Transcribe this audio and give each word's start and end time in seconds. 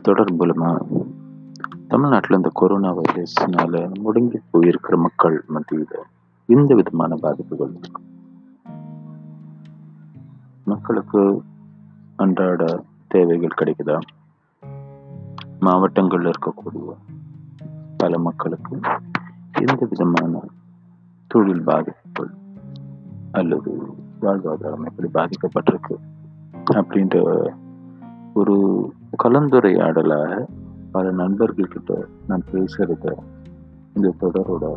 இந்த 0.00 0.12
தொடர் 0.12 0.36
மூலமா 0.36 0.82
தமிழ்நாட்டில் 1.88 2.36
இந்த 2.36 2.50
கொரோனா 2.52 2.94
வைரஸ்னால 2.96 3.92
முடங்கி 4.04 4.40
போயிருக்கிற 4.52 4.96
மக்கள் 4.96 5.44
மத்தியில் 5.48 5.86
எந்த 6.46 6.74
விதமான 6.74 7.14
பாதிப்புகள் 7.14 7.70
இருக்கு. 7.70 8.02
மக்களுக்கு 10.64 11.42
அன்றாட 12.16 12.84
தேவைகள் 13.08 13.56
கிடைக்குதா? 13.60 14.00
மாவட்டங்களில் 15.60 16.30
இருக்கக்கூடிய 16.30 16.96
பல 17.96 18.18
மக்களுக்கு 18.18 18.80
எந்த 19.52 19.86
விதமான 19.90 20.44
தொழில் 21.26 21.64
பாதிப்புகள் 21.64 22.34
அல்லது 23.32 23.82
வாழ்வாதாரம் 24.20 24.84
எப்படி 24.84 25.08
பாதிக்கப்பட்டிருக்கு? 25.14 25.96
அப்படின்ற 26.72 27.46
ஒரு 28.34 28.88
கலந்துரையாடலாக 29.24 30.46
பல 30.92 31.12
நண்பர்கள்கிட்ட 31.12 32.04
நான் 32.26 32.42
பேசுகிறத 32.52 33.12
இந்த 33.94 34.14
தொடரோட 34.20 34.74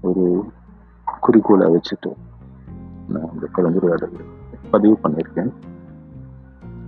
ஒரு 0.00 0.44
குறிக்கோளை 1.20 1.66
வச்சுட்டு 1.74 2.12
நான் 3.08 3.30
இந்த 3.34 3.48
கலந்துரையாடல் 3.56 4.18
பதிவு 4.70 4.98
பண்ணியிருக்கேன். 5.02 5.52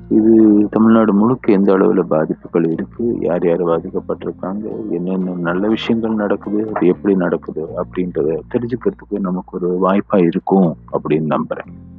இது 0.08 0.66
தமிழ்நாடு 0.70 1.12
முழுக்க 1.12 1.52
எந்த 1.52 1.72
அளவில் 1.72 2.04
பாதிப்புகள் 2.04 2.74
இருக்குது 2.74 3.16
யார் 3.20 3.46
யார் 3.46 3.64
பாதிக்கப்பட்டிருக்காங்க? 3.64 4.90
என்னென்ன 4.90 5.30
நல்ல 5.30 5.68
விஷயங்கள் 5.68 6.14
நடக்குது? 6.14 6.70
அது 6.74 6.86
எப்படி 6.86 7.16
நடக்குது? 7.16 7.68
அப்படின்றத 7.76 8.40
தெரிஞ்சுக்கிறதுக்கு 8.54 9.18
நமக்கு 9.18 9.56
ஒரு 9.56 9.76
வாய்ப்பாக 9.78 10.24
இருக்கும் 10.24 10.76
அப்படின்னு 10.92 11.26
நம்புகிறேன் 11.26 11.94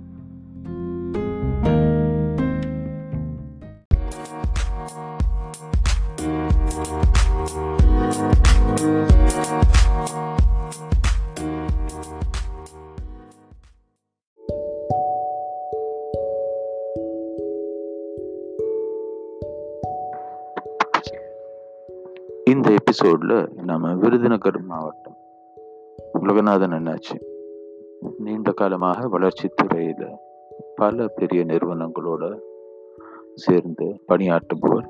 எபிசோடில் 23.00 23.50
நம்ம 23.64 23.94
விருதுநகர் 23.94 24.62
மாவட்டம் 24.62 25.16
உலகநாதன் 26.14 26.72
என்னாச்சு? 26.72 27.20
நீண்ட 28.17 28.52
காலமாக 28.52 29.20
வளர்ச்சித்துறையில் 29.20 30.16
பல 30.76 31.08
பெரிய 31.08 31.45
நிறுவனங்களோட 31.45 32.40
சேர்ந்து 33.36 34.00
பணியாற்றுபவர் 34.08 34.88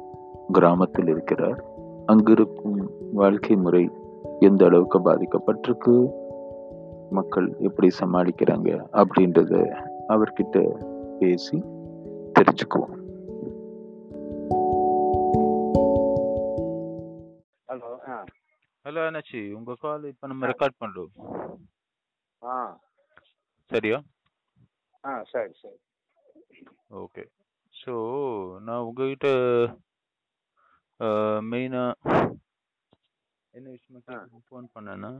கிராமத்தில் 0.51 1.07
இருக்கிறார். 1.07 1.63
அங்கிருக்கும் 2.05 2.91
வாழ்க்கை 3.13 3.55
முறை 3.55 3.89
எந்த 4.39 4.65
அளவுக்கு 4.65 4.99
பாதிக்கப்பட்டிருக்கு? 4.99 6.11
மக்கள் 7.09 7.55
எப்படி 7.59 7.87
சமாளிக்கிறாங்க? 7.99 8.79
அப்படின்றத 8.91 9.75
அவர்கிட்ட 10.07 10.85
பேசி 11.19 11.61
தெரிஞ்சுக்குவோம். 12.39 12.96
ஹலோ 18.87 19.01
அண்ணாச்சி 19.05 19.39
உங்க 19.53 19.71
கால் 19.75 20.03
இப்போ 20.09 20.25
நம்ம 20.27 20.47
ரெக்கார்ட் 20.47 20.81
பண்றோம்? 20.81 21.09
ஆ. 22.41 22.53
சரியா? 23.71 23.97
ஆ 25.03 25.11
சரி 25.23 25.53
சரி. 25.61 25.79
ஓகே 27.01 27.23
ஸோ 27.73 27.93
நான் 28.59 28.85
உங்ககிட்ட 28.85 29.27
மெயினாக 31.49 32.13
என்ன 33.53 33.67
விஷயமா 33.75 34.19
ஃபோன் 34.47 34.69
பண்ணேன்னா 34.75 35.11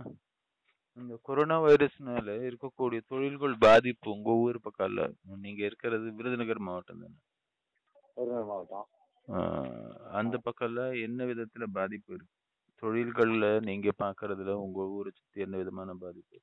இந்த 0.98 1.18
கொரோனா 1.24 1.58
வைரஸ்னால 1.60 2.38
இருக்கக்கூடிய 2.48 3.02
தொழில்கள் 3.10 3.56
பாதிப்பு 3.62 4.08
உங்க 4.12 4.32
ஊர் 4.44 4.60
பக்கம் 4.62 4.90
இல்ல. 4.90 5.02
நீங்க 5.44 5.62
இருக்கிறது 5.66 6.08
விருதுநகர் 6.18 6.66
மாவட்டம் 6.68 7.04
தானே? 7.04 7.18
விருதுநகர் 8.18 8.50
மாவட்டம். 8.52 8.88
அந்த 10.14 10.36
பக்கம்ல 10.46 10.82
என்ன 11.04 11.24
விதத்துல 11.26 11.66
பாதிப்பு 11.74 12.12
இருக்கு? 12.14 12.34
தொழில்கள்ல 12.84 13.46
நீங்க 13.68 13.92
பாக்குறதுல 14.02 14.54
உங்க 14.64 14.82
ஊரை 14.96 15.12
சுத்தி 15.12 15.44
என்ன 15.46 15.58
விதமான 15.62 15.96
பாதிப்பு 16.02 16.38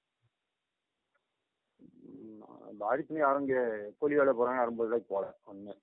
ம், 2.17 2.43
பாதிப்புன்னு 2.81 3.23
யாரும் 3.23 3.45
இங்கே 3.45 3.61
கூலி 3.99 4.19
வேலை 4.19 4.33
போகிறாங்க 4.33 4.63
அறுபது 4.63 4.87
ரூபாய்க்கு 4.87 5.13
போகல 5.13 5.31
ஒன்று. 5.51 5.75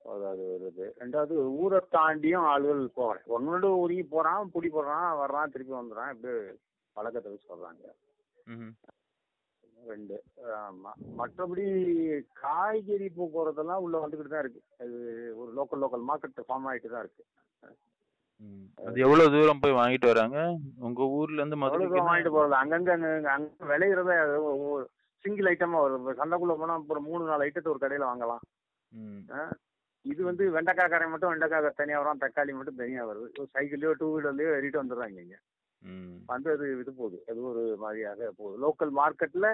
அதாவது 0.00 0.42
வருது 0.52 0.84
ரெண்டாவது 1.00 1.32
ஊரை 1.58 1.78
தாண்டியும் 1.94 2.46
ஆளுகள் 2.50 2.82
போகல. 2.96 3.18
ஒன்னோட 3.34 3.70
ஊருக்கு 3.78 4.12
போகிறான் 4.12 4.52
பிடி 4.54 4.68
போடுறான் 4.70 5.08
வர்றான் 5.20 5.52
திருப்பி 5.54 5.74
வந்துடுறான் 5.74 6.12
இப்படி 6.14 6.34
பழக்கத்தை 6.96 7.30
வச்சு 7.32 7.50
சொல்கிறாங்க 7.50 7.84
ம்ஹும். 8.46 8.74
ரெண்டு 9.84 10.16
ஆமா 10.58 10.90
மற்றபடி 11.18 11.64
காய்கறி 12.40 13.08
போக்குவரத்தெல்லாம் 13.10 13.82
உள்ள 13.84 13.96
வந்துக்கிட்டு 13.98 14.32
தான் 14.32 14.44
இருக்கு. 14.44 14.62
அது 14.80 14.96
ஒரு 15.40 15.50
லோக்கல் 15.58 15.82
லோக்கல் 15.84 16.06
மார்க்கெட் 16.08 16.48
ஃபார்ம் 16.48 16.68
ஆகிட்டு 16.70 16.94
தான் 16.94 17.04
இருக்கு. 17.06 17.24
அது 18.86 18.98
எவ்வளவு 19.00 19.30
தூரம் 19.30 19.60
போய் 19.60 19.78
வாங்கிட்டு 19.78 20.06
வராங்க? 20.06 20.38
உங்க 20.78 21.02
ஊர்ல 21.18 21.40
இருந்து 21.40 21.56
என்ன- 21.56 22.04
வாங்கிட்டு 22.08 22.32
போறது 22.34 22.54
அங்கங்க 22.60 22.92
அங்க 23.34 23.48
விளையிறத 23.70 24.12
சிங்கிள் 25.24 25.48
ஐட்டமா 25.52 25.78
வரும் 25.84 26.06
சந்தைக்குள்ள 26.20 26.54
போனா 26.60 26.74
ஒரு 26.88 27.00
மூணு 27.00 27.24
நாலு 27.24 27.44
ஐட்டத்தை 27.46 27.68
ஒரு 27.68 27.80
கடையில 27.80 28.08
வாங்கலாம். 28.10 28.42
இது 30.04 30.20
வந்து 30.24 30.44
வெண்டைக்காய் 30.50 30.92
கரை 30.92 31.06
மட்டும் 31.08 31.30
வெண்டைக்காய் 31.30 31.78
தனியா 31.80 31.98
வரும். 32.00 32.20
தக்காளி 32.20 32.52
மட்டும் 32.58 32.80
தனியா 32.82 33.02
வருது. 33.08 33.26
ஒரு 33.38 33.48
சைக்கிள்லயோ 33.54 33.92
டூ 34.00 34.06
வீலர்லயோ 34.14 34.54
ஏறிட்டு 34.56 34.82
வந்துடுறாங்க 34.82 35.18
இங்க. 35.24 35.36
வந்து 36.26 36.48
அது 36.54 36.66
இது 36.80 36.92
போகுது. 37.00 37.18
அது 37.30 37.40
ஒரு 37.50 37.62
மாதிரியாக 37.82 38.30
போகுது. 38.36 38.56
லோக்கல் 38.64 38.92
மார்க்கெட்ல 39.00 39.48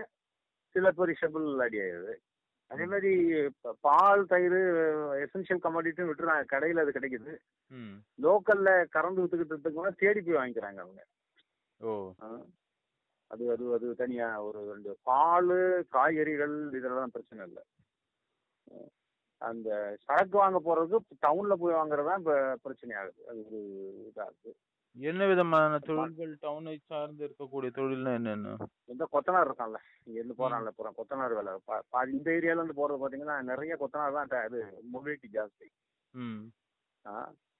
சில 0.75 0.93
பெரிஷபிள் 0.99 1.49
அடி 1.66 1.78
ஆயிடுது. 1.81 2.15
அதே 2.75 2.85
மாதிரி 2.87 3.11
பால் 3.81 4.23
தயிர் 4.27 4.59
எசென்ஷியல் 5.25 5.65
கமாடிட்டின்னு 5.65 6.11
விட்டுறாங்க. 6.11 6.45
கடையில் 6.45 6.83
அது 6.83 6.91
கிடைக்குது. 6.91 7.33
லோக்கல்ல 8.19 8.71
கறந்து 8.89 9.23
வித்துக்கிட்டு 9.23 9.95
தேடி 9.97 10.21
போய் 10.21 10.39
வாங்கிக்கிறாங்க 10.39 10.81
அவங்க. 10.81 11.03
ஓ. 11.81 11.93
அது 13.31 13.45
அது 13.51 13.65
அது 13.75 13.87
தனியா 13.95 14.27
ஒரு 14.43 14.59
ரெண்டு 14.73 14.91
பால் 15.03 15.55
காய்கறிகள் 15.89 16.57
இதெல்லாம் 16.73 17.11
பிரச்சனை 17.11 17.47
இல்லை. 17.47 17.63
அந்த 19.43 19.69
சரக்கு 20.05 20.37
வாங்க 20.39 20.59
போறது 20.61 20.97
டவுன்ல 21.23 21.55
போய் 21.55 21.75
வாங்குறது 21.75 22.09
தான் 22.09 22.21
இப்போ 22.21 22.37
பிரச்சனை 22.63 22.93
ஆகுது 22.97 23.27
அது 23.29 23.41
ஒரு 23.47 23.61
இதாகுது 24.07 24.53
என்ன 24.99 25.27
விதமான 25.27 25.78
தொழில்கள் 25.78 26.37
டவுனை 26.43 26.77
சார்ந்து 26.87 27.27
இருக்கக்கூடிய 27.27 27.71
தொழில்னா 27.75 28.15
என்னென்ன? 28.15 28.56
இந்த 28.84 29.09
கொத்தனார் 29.12 29.50
இருக்கான்ல 29.50 29.77
இங்க 30.05 30.21
இருந்து 30.21 30.34
போறான்ல 30.34 30.69
போறான். 30.77 30.94
கொத்தனார் 30.97 31.34
வேலை. 31.34 31.53
பா- 31.66 31.81
பாதி 31.88 32.12
இந்த 32.12 32.31
ஏரியால 32.31 32.65
இருந்து 32.65 32.88
போறது 32.88 33.03
பாத்தீங்கன்னா 33.03 33.43
நிறைய 33.43 33.77
கொத்தனார் 33.81 34.27
தான் 34.27 34.47
இது 34.47 34.83
மொபிலிட்டி 34.93 35.25
ஜாஸ்தி. 35.33 35.66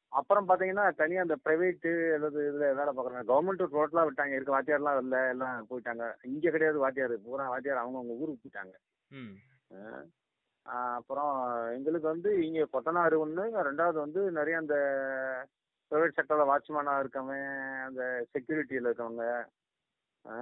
அப்புறம் 0.09 0.49
பாத்தீங்கன்னா 0.49 0.95
தனியா 0.95 1.21
அந்த 1.21 1.37
பிரைவேட்டு 1.45 2.15
அல்லது 2.15 2.53
இதுல 2.53 2.75
வேலை 2.75 2.95
பார்க்குறாங்க 2.97 3.31
கவர்மெண்ட் 3.31 3.67
டோட்டலா 3.73 4.09
விட்டாங்க. 4.09 4.35
இருக்க 4.35 4.63
வாத்தியார்லாம் 4.63 5.01
வரல 5.01 5.29
எல்லாம் 5.29 5.67
போயிட்டாங்க. 5.71 6.15
இங்க 6.23 6.51
கிடையாது 6.51 6.79
வாத்தியார். 6.79 7.23
பூரா 7.23 7.49
வாத்தியார் 7.49 7.87
அவங்கவுங்க 7.87 8.17
ஊருக்கு 8.19 8.49
போயிட்டாங்க. 8.49 8.73
அப்புறம் 10.63 11.69
எங்களுக்கு 11.71 12.09
வந்து 12.09 12.47
இங்கே 12.47 12.67
கொத்தனார் 12.73 13.17
ஒன்று 13.17 13.73
ரெண்டாவது 13.73 13.93
வந்து 13.93 14.31
நிறைய 14.31 14.59
அந்த 14.59 14.75
ப்ரைவேட் 15.93 16.17
செக்டரில் 16.17 16.51
வாட்ச்மேனாக 16.51 17.03
இருக்கவங்க 17.03 17.37
அந்த 17.87 18.03
செக்யூரிட்டியில் 18.33 18.89
இருக்கவங்க 18.89 19.25
ஆ, 20.25 20.37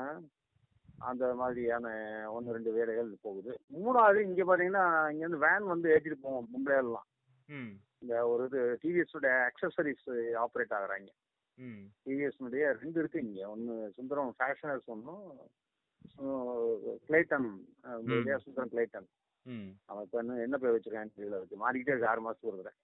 அந்த 1.05 1.25
மாதிரியான 1.35 1.87
ஒன்று 2.33 2.55
ரெண்டு 2.57 2.73
வேலைகள் 2.75 3.09
போகுது. 3.25 3.53
மூணாவது 3.77 4.19
இங்கே 4.27 4.45
பார்த்தீங்கன்னா 4.45 4.85
இங்கேருந்து 5.11 5.45
வேன் 5.45 5.67
வந்து 5.71 5.91
ஏற்றிட்டு 5.95 6.19
போவோம் 6.23 6.47
மும்பையிலலாம் 6.53 7.09
ம். 7.49 7.73
இந்த 8.03 8.15
ஒரு 8.29 8.45
இது 8.47 8.61
டிவிஎஸோட 8.83 9.27
அக்சசரிஸ் 9.49 10.07
ஆப்ரேட் 10.43 10.77
ஆகுறாங்க. 10.79 11.11
டிவிஎஸ்னுடைய 12.05 12.63
ரெண்டு 12.79 13.01
இருக்கு 13.01 13.19
இங்கே. 13.21 13.43
ஒன்று 13.47 13.75
சுந்தரம் 13.97 14.31
ஃபேஷனர்ஸ் 14.39 14.89
ஒன்றும் 14.89 15.27
கிளைட்டன். 17.05 17.51
சுந்தரம் 18.45 18.73
கிளைட்டன் 18.73 19.09
அவன் 19.89 20.05
இப்போ 20.05 20.19
என்ன 20.19 20.39
என்ன 20.41 20.57
பேர் 20.59 20.75
வச்சிருக்கான்னு 20.75 21.17
தெரியல 21.17 21.37
மாறிக்கிட்டே 21.63 21.93
இருக்கு 21.93 22.11
ஆறு 22.11 22.21
மாசத்துக்கு 22.21 22.53
ஒரு 22.53 22.61
தடவை. 22.61 22.75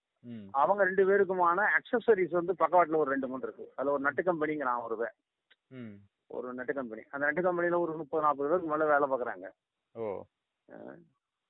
அவங்க 0.51 0.85
ரெண்டு 0.85 1.09
பேருக்குமான 1.09 1.65
அக்சசரிஸ் 1.77 2.31
வந்து 2.31 2.55
பக்கவாட்டில் 2.55 2.97
ஒரு 2.97 3.11
ரெண்டு 3.11 3.29
மூணு 3.29 3.41
இருக்கு. 3.43 3.73
அதில் 3.75 3.91
ஒரு 3.91 4.01
நட்டு 4.01 4.23
கம்பெனிங்கிறான் 4.23 4.83
ஒரு 4.83 5.05
வே- 5.05 5.37
ம். 5.67 5.95
ஒரு 6.27 6.55
நட்டு 6.55 6.75
கம்பெனி 6.75 7.03
அந்த 7.11 7.27
நட்டு 7.27 7.43
கம்பெனியில் 7.43 7.79
ஒரு 7.79 7.97
முப்பது 7.97 8.25
நாற்பது 8.25 8.49
பேருக்கு 8.49 8.77
மேலே 8.77 8.91
வேலை 8.91 9.09
பார்க்குறாங்க. 9.09 9.51
ஓ. 9.93 10.23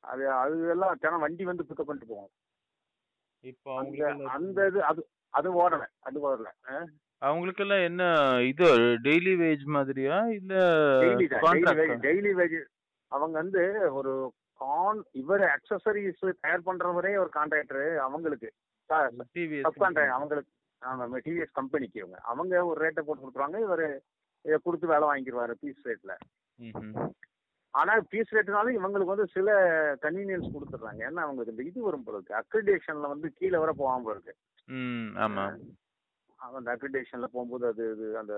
அது 0.01 0.31
அது 0.31 0.69
எல்லாம் 0.69 0.97
தினம் 1.01 1.21
வண்டி 1.21 1.45
வந்து 1.45 1.63
பிக்கப் 1.63 1.83
பண்ணிட்டு 1.83 2.15
போவோம். 2.15 2.31
இப்போ 3.41 3.77
அவங்களுக்கு 3.79 4.29
அந்த 4.29 4.67
இது 4.67 4.83
அது 4.83 5.09
அது 5.29 5.69
ஓடலை. 5.69 5.87
அது 5.99 6.31
ஓடலை. 6.31 6.85
அவங்களுக்கெல்லாம் 7.19 7.79
என்ன 7.79 8.05
இது? 8.43 8.65
டெய்லி 9.03 9.35
வேஜ் 9.37 9.65
மாதிரியா? 9.65 10.27
இல்ல 10.29 10.55
டெய்லி 11.97 12.33
வேஜ் 12.43 12.65
அவங்க 13.07 13.39
வந்து 13.39 13.95
ஒரு 13.95 14.33
கான் 14.61 15.01
இவர் 15.21 15.45
அக்சசரிஸ் 15.55 16.23
தயார் 16.45 16.67
பண்றவரே 16.69 17.13
ஒரு 17.23 17.31
கான்ட்ராக்டர் 17.35 17.89
அவங்களுக்கு. 18.07 18.51
அவங்களுக்கு 20.19 20.55
ஆமாம் 20.83 21.15
டிவிஎஸ் 21.27 21.59
கம்பெனிக்கு 21.59 21.99
இவங்க. 22.01 22.19
அவங்க 22.33 22.65
ஒரு 22.67 22.79
ரேட்டை 22.85 23.03
போட்டு 23.03 23.23
கொடுத்துருவாங்க 23.23 23.61
இவர் 23.67 23.87
இதை 24.45 24.59
கொடுத்து 24.63 24.93
வேலை 24.93 25.07
வாங்கிடுவாரு 25.09 25.55
பீஸ் 25.63 25.87
ரேட்டில் 25.89 26.17
ஆனால் 27.75 28.05
பீஸ் 28.11 28.33
ரேட்னாலும் 28.35 28.77
இவங்களுக்கு 28.79 29.13
வந்து 29.13 29.27
சில 29.35 29.49
கன்வீனியன்ஸ் 30.03 30.55
கொடுத்துட்றாங்க. 30.55 31.01
ஏன்னா 31.09 31.25
அவங்களுக்கு 31.25 31.55
இந்த 31.55 31.63
இது 31.63 31.81
வரும் 31.83 32.05
போல 32.05 32.17
இருக்கு. 32.17 32.39
அக்ரிடேஷனில் 32.43 33.13
வந்து 33.13 33.29
கீழே 33.33 33.59
வர 33.59 33.73
போகாம 33.73 34.03
போல 34.03 34.17
இருக்கு. 34.17 34.35
ஆமா. 35.25 35.45
அந்த 36.41 36.69
அக்ரிடேஷனில் 36.75 37.33
போகும்போது 37.35 37.65
அது 37.67 37.85
இது 37.95 38.07
அந்த 38.19 38.35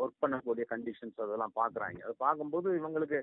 ஒர்க் 0.00 0.22
பண்ணக்கூடிய 0.22 0.64
கண்டிஷன்ஸ் 0.72 1.22
அதெல்லாம் 1.24 1.54
பார்க்குறாங்க 1.60 2.00
அதை 2.06 2.14
பார்க்கும்போது 2.18 2.68
இவங்களுக்கு 2.78 3.18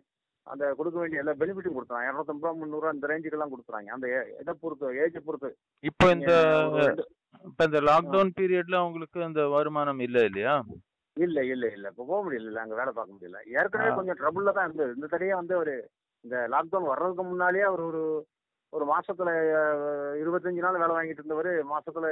அந்த 0.48 0.64
கொடுக்க 0.76 0.98
வேண்டிய 1.00 1.22
எல்லா 1.22 1.34
பெனிஃபிட்டும் 1.40 1.76
கொடுத்துறாங்க 1.76 2.10
இரநூத்தம்பது 2.10 2.44
ரூபா 2.44 2.58
முந்நூறுவா 2.58 2.92
அந்த 2.92 3.10
ரேஞ்சுக்கெல்லாம் 3.10 3.54
கொடுத்துறாங்க 3.54 3.90
அந்த 3.96 4.08
இதை 4.42 4.54
பொறுத்து 4.58 4.92
ஏஜை 5.02 5.22
பொறுத்து. 5.22 5.50
இப்போ 5.84 6.08
இந்த 6.16 6.32
இப்போ 7.46 7.64
இந்த 7.66 7.80
லாக்டவுன் 7.88 8.36
பீரியட்ல 8.38 8.78
உங்களுக்கு 8.86 9.20
அந்த 9.26 9.42
வருமானம் 9.50 10.00
இல்ல 10.00 10.20
இல்லையா? 10.26 10.56
இல்ல 11.18 11.38
இல்ல 11.48 11.66
இல்ல. 11.70 11.86
இப்போ 11.92 12.04
போக 12.06 12.20
முடியல 12.24 12.64
அங்க 12.64 12.76
வேலை 12.76 12.92
பார்க்க 12.94 13.16
முடியல. 13.16 13.40
ஏற்கனவே. 13.56 13.92
கொஞ்சம் 13.96 14.20
ட்ரபுள்ல 14.20 14.54
தான் 14.54 14.68
இருந்தது. 14.68 14.96
இந்த 14.98 15.08
தடையே 15.08 15.36
வந்து 15.36 15.54
ஒரு 15.58 15.74
இந்த 16.26 16.38
லாக்டவுன் 16.54 16.90
வர்றதுக்கு 16.90 17.24
முன்னாலேயே 17.26 17.66
அவர் 17.66 17.84
ஒரு 17.84 18.02
ஒரு 18.74 18.86
மாசத்துல 18.86 19.30
இருபத்தஞ்சு 20.22 20.64
நாள் 20.64 20.82
வேலை 20.82 20.94
வாங்கிட்டு 20.96 21.22
இருந்தவர் 21.22 21.52
மாசத்துல 21.70 22.08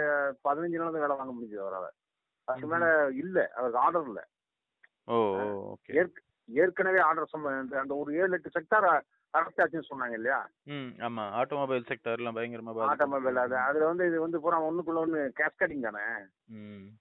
பதினஞ்சு 0.45 0.79
நாள் 0.79 0.93
தான் 0.93 1.03
வேலை 1.03 1.15
வாங்க 1.15 1.33
முடிஞ்சது 1.33 1.63
அவரால். 1.63 1.89
அதுக்கு 2.47 2.67
மேல 2.67 2.85
இல்ல. 3.21 3.37
அவருக்கு 3.55 3.81
ஆர்டர் 3.81 4.07
இல்ல. 4.07 4.21
ஏற்க- 5.95 6.23
ஏற்கனவே 6.49 6.99
ஆர்டர் 7.01 7.35
அந்த 7.81 7.93
ஒரு 7.95 8.09
ஏழு 8.15 8.33
எட்டு 8.33 8.55
செக்டார் 8.55 8.87
அடைச்சாச்சுன்னு 9.33 9.89
சொன்னாங்க 9.89 10.15
இல்லையா? 10.17 10.37
ஆமா. 11.05 11.23
ஆட்டோமொபைல் 11.39 11.87
செக்டர்லாம் 11.89 12.37
பயங்கரமா 12.37 12.73
ஆட்டோமொபைல் 12.85 13.39
அது. 13.41 13.55
அதுல 13.63 13.87
வந்து 13.89 14.03
இது 14.07 14.17
வந்து 14.19 14.41
பூரா 14.43 14.57
ஒண்ணுக்குள்ள 14.67 14.99
ஒண்ணு 15.01 15.21
கேஸ்கடிங் 15.39 15.87
தானே? 15.87 16.05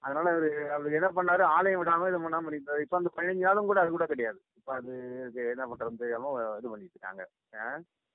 அதனால 0.03 0.31
அவரு 0.31 0.49
அவர் 0.75 0.97
என்ன 0.99 1.09
பண்ணாரு? 1.19 1.43
ஆலயம் 1.57 1.81
விடாம 1.83 2.09
இது 2.09 2.19
பண்ணாம 2.19 2.47
பண்ணிட்டாரு. 2.49 2.85
இப்ப 2.87 2.97
அந்த 2.97 3.11
பதினஞ்சு 3.17 3.47
நாளும் 3.49 3.67
கூட 3.67 3.81
அது 3.81 3.91
கூட 3.91 4.07
கிடையாது. 4.07 4.41
இப்ப 4.59 4.73
அது 4.75 4.93
என்ன 5.53 5.67
பண்றது? 5.71 6.03
தெரியாம 6.03 6.31
இது 6.59 6.73
பண்ணிட்டு 6.73 6.97
இருக்காங்க? 6.97 7.23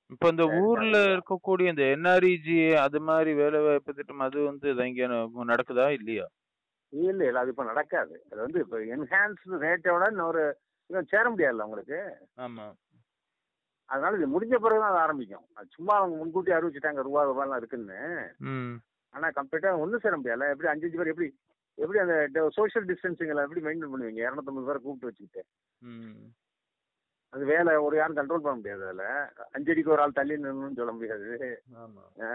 இப்போ 0.10 0.28
இந்த 0.30 0.46
ஊர்ல. 0.62 0.98
இருக்கக்கூடிய 1.10 1.74
இந்த 1.74 1.84
என்ஆர்இஜி 1.96 2.56
அது 2.84 3.00
மாதிரி 3.02 3.32
வேலை 3.34 3.60
வாய்ப்பு 3.60 3.94
திட்டம் 3.94 4.26
அது 4.28 4.40
வந்து 4.46 4.68
இங்க 4.88 5.08
நடக்குதா 5.52 5.88
இல்லையா? 5.98 6.26
இல்ல 6.94 7.22
இல்ல. 7.24 7.40
அது 7.40 7.52
இப்ப 7.54 7.64
நடக்காது. 7.64 8.16
அது 8.32 8.40
வந்து 8.42 8.60
இப்ப 8.60 8.78
என்ஹான்ஸ்டு 8.96 9.62
ரேட்டோட 9.66 10.06
இன்னொரு 10.12 10.44
இன்னும் 10.90 11.10
சேர 11.10 11.30
முடியாதுல்ல 11.30 11.62
உங்களுக்கு? 11.62 12.00
ஆமா. 12.38 12.66
அதனால 13.90 14.18
இது 14.18 14.28
முடிஞ்ச 14.28 14.56
பிறகு 14.56 14.80
தான் 14.80 14.90
அது 14.90 14.98
ஆரம்பிக்கும். 14.98 15.46
அது 15.54 15.68
சும்மா 15.70 15.96
அவங்க 15.96 16.16
முன்கூட்டி 16.16 16.52
அறிவிச்சிட்டாங்க 16.52 17.02
ரூபா 17.02 17.22
ரூபாய்லாம் 17.24 17.56
இருக்குன்னு. 17.56 18.00
ஆனா 19.14 19.28
கம்ப்ளீட்டா 19.30 19.80
ஒன்றும் 19.80 20.02
சேர 20.02 20.18
முடியாதுல்ல. 20.18 20.50
எப்படி 20.50 20.68
அஞ்சு 20.68 20.98
பேர் 20.98 21.08
எப்படி 21.08 21.30
எப்படி 21.78 22.00
அந்த 22.00 22.16
சோஷியல் 22.50 22.86
டிஸ்டன்சிங் 22.86 23.28
எல்லாம் 23.28 23.46
எப்படி 23.48 23.62
மெயின்டைன் 23.66 23.92
பண்ணுவீங்க? 23.92 24.22
இரநூத்தம்பது 24.26 24.66
பேரை 24.66 24.80
கூப்பிட்டு 24.82 25.10
வச்சுக்கிட்டு. 25.10 25.42
அது 27.34 27.46
வேலை 27.46 27.76
ஒரு 27.78 27.96
யாரும் 27.98 28.18
கண்ட்ரோல் 28.18 28.46
பண்ண 28.46 28.56
முடியாது 28.56 28.84
அதில். 28.86 29.06
அஞ்சடிக்கு 29.52 29.88
ஒரு 29.88 30.02
ஆள் 30.02 30.12
தள்ளி 30.12 30.36
நின்னுன்னு 30.38 30.76
சொல்ல 30.76 30.92
முடியாது. 30.92 31.28
ஆமா. 31.76 32.04
ஆ? 32.22 32.32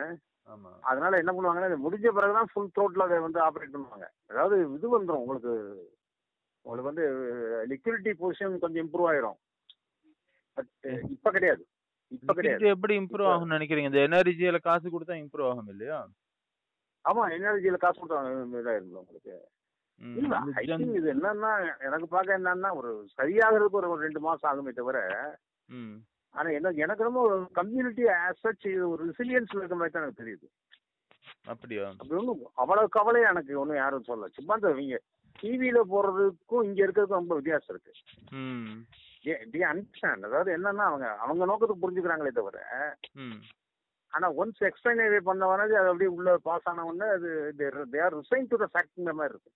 ஆமா. 0.49 0.71
அதனால 0.83 1.17
என்ன 1.17 1.33
பண்ணுவாங்கன்னா 1.33 1.85
முடிஞ்ச 1.87 2.09
பிறகுதான் 2.11 2.51
ஃபுல் 2.53 2.73
த்ரோட்டில் 2.75 3.07
அதை 3.07 3.19
வந்து 3.19 3.41
ஆப்ரேட் 3.41 3.75
பண்ணுவாங்க. 3.75 4.09
அதாவது 4.27 4.57
இது 4.75 4.99
வந்துடும் 4.99 5.23
உங்களுக்கு. 5.25 5.53
உங்களுக்கு 6.67 6.91
வந்து 6.91 7.07
லிக்விடிட்டி 7.73 8.13
பொசிஷன் 8.21 8.63
கொஞ்சம் 8.65 8.83
இம்ப்ரூவ் 8.85 9.09
ஆயிரும் 9.11 9.39
பட் 10.59 10.71
இப்போ 11.15 11.31
கிடையாது. 11.37 11.63
இப்போ 12.17 12.33
கிடையாது. 12.39 12.67
எப்படி 12.75 12.95
இம்ப்ரூவ் 13.01 13.31
ஆகும்னு 13.33 13.57
நினைக்கிறீங்க? 13.57 13.91
இந்த 13.91 14.03
எனர்ஜியில 14.09 14.59
காசு 14.69 14.87
கொடுத்தா 14.95 15.15
இம்ப்ரூவ் 15.23 15.49
ஆகும் 15.51 15.73
இல்லையா? 15.75 15.99
ஆமா 17.05 17.23
எனர்ஜியில் 17.37 17.83
காசு 17.85 17.99
கொடுத்தா 18.01 18.21
இதாயிருந்தோம் 18.61 19.03
உங்களுக்கு. 19.05 19.35
இல்ல 20.21 20.37
ஐ 20.61 20.65
திங்க் 20.69 20.99
இது 21.01 21.09
என்னன்னா 21.15 21.51
எனக்கு 21.87 22.07
பார்க்க 22.15 22.39
என்னன்னா 22.39 22.71
ஒரு 22.79 22.91
சரியாகிறதுக்கு 23.19 23.81
ஒரு 23.81 24.05
ரெண்டு 24.07 24.21
மாசம் 24.27 24.49
ஆகுமே 24.51 24.73
தவிர 24.79 24.99
ஆனா 26.35 26.49
என்ன 26.59 26.73
எனக்கு 26.85 27.07
ரொம்ப 27.09 27.21
கம்யூனிட்டி 27.59 28.05
ஆஸ் 28.15 28.41
சச் 28.45 28.65
இது 28.71 28.85
ஒரு 28.95 29.03
ரிசிலியன்ஸ்ல 29.11 29.61
இருக்க 29.61 29.77
மாதிரி 29.81 29.95
தான் 29.95 30.05
எனக்கு 30.05 30.23
தெரியுது. 30.23 30.47
அப்படியா? 31.53 31.85
அப்படி 32.01 32.19
ஒன்றும் 32.21 32.43
அவ்வளவு 32.63 32.89
கவலை 32.97 33.21
எனக்கு 33.33 33.53
ஒன்றும் 33.63 33.81
யாரும் 33.81 34.09
சொல்லல. 34.09 34.29
சும்மா 34.39 34.57
இந்த 34.59 34.73
இவங்க 34.75 34.99
டிவியில 35.39 35.79
போறதுக்கும் 35.91 36.65
இங்க 36.65 36.79
இருக்கிறதுக்கும் 36.83 37.21
ரொம்ப 37.21 37.35
வித்தியாசம் 37.35 37.73
இருக்கு. 37.75 37.93
அண்டர்ஸ்டாண்ட் 39.69 40.27
அதாவது 40.27 40.51
என்னன்னா 40.57 40.85
அவங்க 40.85 41.07
அவங்க 41.19 41.43
நோக்கத்துக்கு 41.45 41.85
புரிஞ்சுக்கிறாங்களே 41.85 42.33
தவிர 42.33 42.59
ஆனா 44.13 44.27
ஒன்ஸ் 44.35 44.61
எக்ஸ்பிளைனே 44.61 45.05
பண்ண 45.23 45.45
வரது 45.47 45.75
அது 45.75 45.89
அப்படியே 45.89 46.11
உள்ள 46.11 46.35
பாஸ் 46.43 46.69
ஆன 46.69 46.85
உடனே 46.85 47.07
அது 47.11 47.31
they 47.93 48.03
are 48.03 48.17
resign 48.17 48.49
to 48.49 48.57
the 48.57 48.69
ஃபேக்ட்ங்கிற 48.73 49.13
மாதிரி 49.13 49.33
இருக்கு. 49.33 49.53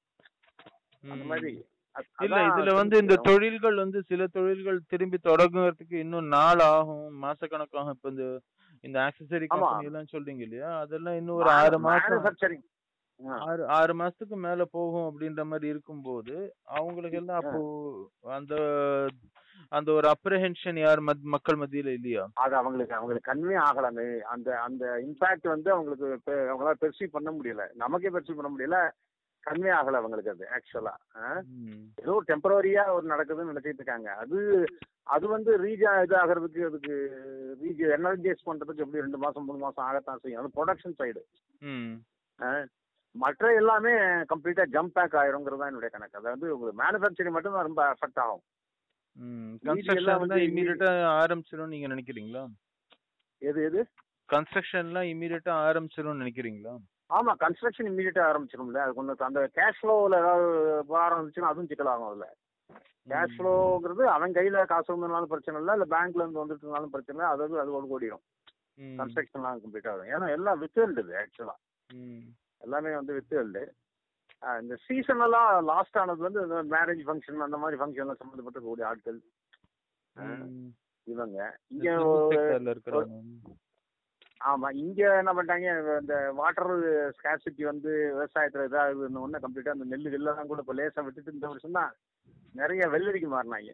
அந்த. 1.05 1.25
மாதிரி. 1.25 1.51
இல்ல 2.19 2.37
இதுல 2.49 2.73
வந்து 2.75 2.97
இந்த. 2.99 3.15
தொழில்கள் 3.29 3.77
வந்து 3.77 3.99
சில 4.03 4.27
தொழில்கள் 4.29 4.79
திரும்பி 4.87 5.19
தொடங்குறதுக்கு 5.25 5.97
இன்னும் 5.97 6.29
நாள் 6.29 6.63
ஆகும் 6.69 7.23
மாசக்கணக்காகும். 7.23 7.95
இப்ப 7.95 8.09
இந்த 8.09 8.27
இந்த 8.85 8.99
ஆக்சசரி. 9.01 9.47
கம்பெனி 9.47 9.89
எல்லாம் 9.89 10.11
சொல்றீங்க 10.13 10.43
இல்லையா? 10.47 10.71
அதெல்லாம் 10.81 11.17
இன்னும் 11.17 11.39
ஒரு 11.39 11.51
ஆறு 11.57 11.79
மாசம். 11.87 12.27
ஆறு 13.47 13.63
ஆறு 13.77 13.93
மாசத்துக்கு 14.01 14.37
மேல 14.39 14.65
போகும் 14.75 15.07
அப்படின்ற 15.09 15.43
மாதிரி 15.45 15.67
இருக்கும்போது 15.69 16.35
அவங்களுக்கு 16.79 17.19
எல்லாம் 17.21 17.41
அப்போ 17.43 17.63
அந்த 18.33 18.55
அந்த 19.73 19.89
ஒரு 19.93 20.07
அப்ரஹென்ஷன் 20.09 20.79
யார் 20.79 21.01
மக்கள் 21.35 21.61
மத்தியில 21.61 21.95
இல்லையா? 21.99 22.25
அது 22.45 22.55
அவங்களுக்கு 22.57 22.95
அவங்களுக்கு 22.95 23.31
கன்வே 23.31 23.57
ஆகல 23.65 23.89
அந்த 23.89 24.03
அந்த 24.27 24.49
அந்த 24.61 24.85
இம்பாக்ட் 25.07 25.47
வந்து 25.49 25.69
அவங்களுக்கு 25.73 26.07
அவங்களால 26.51 26.81
பெர்சீவ் 26.83 27.17
பண்ண 27.17 27.31
முடியல. 27.31 27.65
நமக்கே 27.77 28.13
பெர்சீவ் 28.15 28.39
பண்ண 28.39 28.51
முடியல. 28.55 28.79
கன்வே 29.45 29.71
ஆகல 29.79 30.01
அவங்களுக்கு 30.01 30.33
அது 30.33 30.47
ஆக்சுவலா. 30.57 30.95
ஏதோ 31.99 32.15
டெம்பரரியா 32.31 32.85
ஒரு 32.97 33.07
நடக்குதுன்னு 33.13 33.53
நினைச்சிட்டு 33.53 33.83
இருக்காங்க. 33.83 34.09
அது 34.23 34.39
அது 35.07 35.27
வந்து 35.27 35.51
ரீச் 35.63 35.85
இது 36.05 36.17
ஆகிறதுக்கு 36.23 36.63
அதுக்கு 36.67 36.95
ரீச் 37.61 37.85
எனர்ஜைஸ் 37.97 38.49
பண்றதுக்கு 38.49 38.85
எப்படி 38.85 39.05
ரெண்டு 39.05 39.21
மாசம் 39.25 39.47
மூணு 39.49 39.59
மாசம் 39.59 39.87
ஆகத்தான் 39.87 40.23
செய்யும். 40.23 40.41
அது 40.43 40.57
ப்ரொடக்ஷன் 40.57 40.99
சைடு 41.01 41.23
மற்ற 43.23 43.51
எல்லாமே 43.61 43.93
கம்ப்ளீட்டா 44.33 44.65
ஜம்ப் 44.75 44.95
பேக் 44.97 45.17
ஆயிருங்கிறது 45.21 45.61
தான் 45.61 45.71
என்னுடைய 45.71 45.91
கணக்கு. 45.95 46.21
அதாவது 46.21 46.47
உங்களுக்கு 46.55 46.81
மேனுஃபேக்சரிங் 46.83 47.37
மட்டும் 47.37 47.57
தான் 47.57 47.69
ரொம்ப 47.69 47.83
எஃபெக்ட் 47.95 48.21
ஆகும். 48.25 48.43
கன்ஸ்ட்ரக்ஷன் 49.69 50.23
வந்து 50.25 50.41
இமீடியட்டா 50.49 50.91
ஆரம்பிச்சிடும் 51.23 51.73
நீங்க 51.75 51.89
நினைக்கிறீங்களா? 51.95 52.43
எது 53.43 53.61
எது? 53.69 53.81
கன்ஸ்ட்ரக்ஷன்லாம் 54.29 55.09
இமீடியட்டா 55.13 55.53
ஆரம்பிச்சிடும் 55.69 56.21
நினைக்கிறீங்களா? 56.23 56.75
ஆமா 57.11 57.33
கன்ஸ்ட்ரக்ஷன் 57.43 57.89
இமீடியட்டா 57.91 58.25
ஆரம்பிச்சிடும்ல 58.31 58.83
அது 58.85 58.97
கொஞ்சம் 58.97 59.29
அந்த 59.29 59.43
கேஷ் 59.59 59.81
ஃப்ளோவில் 59.81 60.21
ஏதாவது 60.23 60.49
ஆரம்பிச்சுன்னா 61.07 61.51
அதுவும் 61.53 61.71
சிக்கலாகும் 61.71 62.11
அதுல. 62.11 62.27
கேஷ் 63.07 63.37
ஃப்ளோங்கிறது 63.37 64.03
அவன் 64.15 64.35
கையில 64.39 64.65
காசு 64.73 64.91
வந்ததுனாலும் 64.93 65.33
பிரச்சனை 65.33 65.61
இல்லை 65.61 65.75
இல்லை 65.77 65.87
பேங்க்ல 65.95 66.25
இருந்து 66.25 66.43
வந்துட்டு 66.43 66.65
இருந்தாலும் 66.65 66.93
பிரச்சனை 66.95 67.17
இல்லை. 67.17 67.31
அதாவது 67.35 67.63
அது 67.63 67.79
ஒரு 67.79 67.89
ஓடிடும். 67.95 68.25
கன்ஸ்ட்ரக்ஷன்லாம் 68.99 69.63
கம்ப்ளீட் 69.63 69.89
ஆகும் 69.93 70.11
ஏன்னா 70.15 70.29
எல்லாம் 70.37 70.61
வித்துல்டு 70.65 71.15
ஆக்சுவலா. 71.23 71.57
எல்லாமே 72.63 72.91
வந்து 72.97 73.17
வித்துல்டு 73.17 73.63
இந்த 74.61 74.75
சீசனெல்லாம் 74.85 75.51
லாஸ்ட் 75.69 75.99
ஆனது 76.01 76.27
வந்து 76.27 76.43
இந்த 76.45 76.59
மேரேஜ் 76.73 77.03
ஃபங்க்ஷன் 77.07 77.47
அந்த 77.47 77.59
மாதிரி 77.63 77.79
ஃபங்க்ஷன்லாம் 77.79 78.21
சம்மந்தப்பட்டக்கூடிய 78.21 78.85
ஆட்கள். 78.91 79.19
இவங்க 81.07 81.39
இங்க. 81.73 81.89
ஆமா 84.41 84.69
இங்க 84.81 85.01
என்ன 85.21 85.31
பண்ணிட்டாங்க 85.33 85.69
இந்த 86.01 86.17
வாட்டர் 86.37 86.73
ஸ்கேசிட்டி 87.17 87.63
வந்து 87.65 87.91
விவசாயத்துல 88.13 88.67
இதாகுதுன்னு 88.69 89.23
ஒண்ணு 89.23 89.43
கம்ப்ளீட்டா 89.45 89.75
அந்த 89.75 89.87
நெல்லு 89.89 90.13
வெள்ளெல்லாம் 90.15 90.51
கூட 90.51 90.63
இப்ப 90.65 90.77
லேசா 90.79 91.05
விட்டுட்டு 91.07 91.35
இந்த 91.35 91.49
வருஷம் 91.53 91.79
தான் 91.79 91.93
நிறைய 92.55 92.83
வெள்ளரிக்கு 92.93 93.29
மாறினாங்க. 93.33 93.73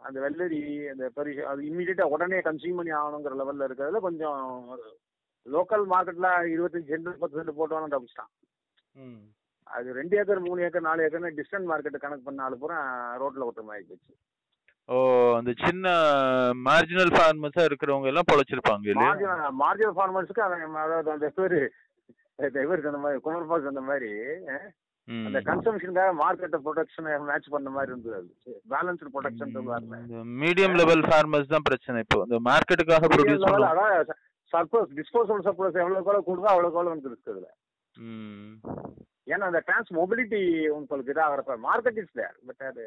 அந்த 0.00 0.18
வெள்ளரி 0.22 0.58
அந்த 0.90 1.04
பெரிய 1.16 1.46
அது 1.50 1.60
இம்மீடியட்டா 1.68 2.06
உடனே 2.14 2.38
கன்சியூம் 2.42 2.78
பண்ணி 2.78 2.92
ஆகணுங்கிற 2.96 3.36
லெவல்ல 3.40 3.66
இருக்கிறதுல 3.68 4.00
கொஞ்சம் 4.00 4.40
லோக்கல் 5.46 5.86
மார்க்கெட்ல 5.92 6.28
இருபத்தஞ்சு 6.54 6.90
சென்ட் 6.92 7.22
பத்து 7.22 7.38
சென்ட் 7.38 7.58
போட்டோன்னு 7.58 7.94
தப்பிச்சிட்டான். 7.94 8.32
அது 9.76 9.96
ரெண்டு 9.98 10.14
ஏக்கர் 10.20 10.46
மூணு 10.46 10.64
ஏக்கர் 10.66 10.88
நாலு 10.88 11.04
ஏக்கர்னு 11.06 11.36
டிஸ்டன்ட் 11.40 11.68
மார்க்கெட் 11.70 12.04
கணக்கு 12.04 12.28
பண்ணாலும் 12.28 12.62
பூரா 12.62 12.78
ரோட்ல 13.22 13.46
ஓட்டுற 13.48 13.64
மாதிரி 13.70 13.84
போச்சு. 13.90 14.12
ஓ 14.88 14.96
அந்த 15.38 15.50
சின்ன 15.64 15.92
மார்ஜினல் 16.68 17.12
ஃபார்மர்ஸா 17.16 17.62
இருக்கிறவங்க 17.68 18.10
எல்லாம் 18.12 18.30
பொழைச்சிருப்பாங்க 18.30 18.88
இல்லையா? 18.92 19.36
மார்ஜினல் 19.62 19.96
ஃபார்மர்ஸ்க்கு 19.98 20.46
அதாவது 20.46 21.10
அந்த 21.16 21.28
பேரு 21.38 21.60
இவருக்கு 22.64 22.90
அந்த 22.90 23.00
மாதிரி 23.04 23.22
குமர்பாஸ் 23.26 23.70
அந்த 23.72 23.84
மாதிரி. 23.90 24.10
அந்த 25.08 25.38
கன்சம்ஷனுக்காக 25.48 26.12
மார்க்கெட்டை 26.20 26.58
ப்ரொடக்ஷன் 26.66 27.08
மேட்ச் 27.30 27.48
பண்ண 27.54 27.70
மாதிரி 27.76 27.92
இருந்தது 27.92 28.16
அது. 28.20 28.30
Balanced 28.72 29.12
production 29.16 29.52
medium 30.42 30.76
level 30.80 31.04
farmers 31.08 31.52
தான் 31.54 31.66
பிரச்சனை 31.68 32.04
இப்போ. 32.06 32.20
இந்த 32.28 32.40
மார்க்கெட்டுக்காக 32.50 33.10
ப்ரொடியூஸ் 33.14 33.44
பண்ணுவாங்க 33.46 34.16
சர்ப்ளஸ் 34.52 34.90
டிஸ்போசபிள் 34.98 35.44
சர்ப்ளஸ் 35.46 35.80
எவ்வளவு 35.82 36.06
கூட 36.08 36.18
கொடுதோ 36.26 36.52
வந்து 36.86 37.10
இருக்கு 37.10 37.32
அதுல 37.32 37.48
ம். 37.94 38.54
ஏன்னா 39.26 39.44
அந்த 39.46 39.60
டிரான்ஸ் 39.66 39.90
மொபிலிட்டி 39.92 40.40
உங்களுக்கு 40.72 41.12
இதாகிறப்ப 41.12 41.56
மார்க்கெட் 41.66 42.00
இஸ் 42.02 42.16
தேர் 42.18 42.36
பட் 42.48 42.64
அது 42.70 42.84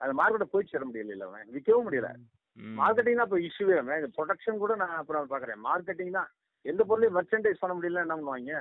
அந்த 0.00 0.12
மார்க்கெட்டை 0.18 0.48
போய் 0.52 0.70
சேர 0.70 0.82
முடியல 0.84 1.26
அவன். 1.26 1.48
விற்கவும் 1.54 1.86
முடியல. 1.86 2.10
மார்க்கெட்டிங் 2.76 3.18
தான் 3.18 3.28
இப்போ 3.28 3.40
இஷ்யூவே 3.46 3.76
ப்ரொடக்ஷன் 4.16 4.62
கூட 4.62 4.74
நான் 4.76 4.98
அப்புறம் 4.98 5.30
பார்க்குறேன் 5.32 5.60
மார்க்கெட்டிங் 5.66 6.16
தான். 6.18 6.30
எந்த 6.64 6.82
பொருளையும் 6.84 7.16
மெர்ச்சன்டைஸ் 7.18 7.62
பண்ண 7.62 7.74
முடியல 7.74 8.04
என்ன 8.04 8.16
பண்ணுவாங்க? 8.16 8.54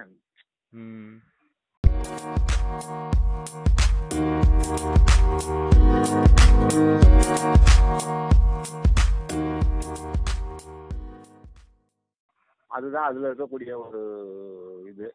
அதுதான் 12.77 13.07
அதுல 13.09 13.29
இருக்கக்கூடிய 13.29 13.71
ஒரு 13.85 14.01
இது. 14.91 15.07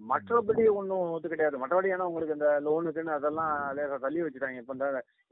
மற்றபடி 0.00 0.62
ஒன்றும் 0.78 1.10
ஒத்து 1.14 1.32
கிடையாது. 1.32 1.56
மற்றபடி 1.62 1.88
ஏன்னா 1.94 2.08
உங்களுக்கு 2.10 2.36
இந்த 2.36 2.50
லோனுக்குன்னு 2.66 3.16
அதெல்லாம் 3.16 3.54
லேசா 3.76 3.96
தள்ளி 4.04 4.20
வச்சுட்டாங்க. 4.22 4.60
இப்போ 4.62 4.74
இந்த 4.76 4.86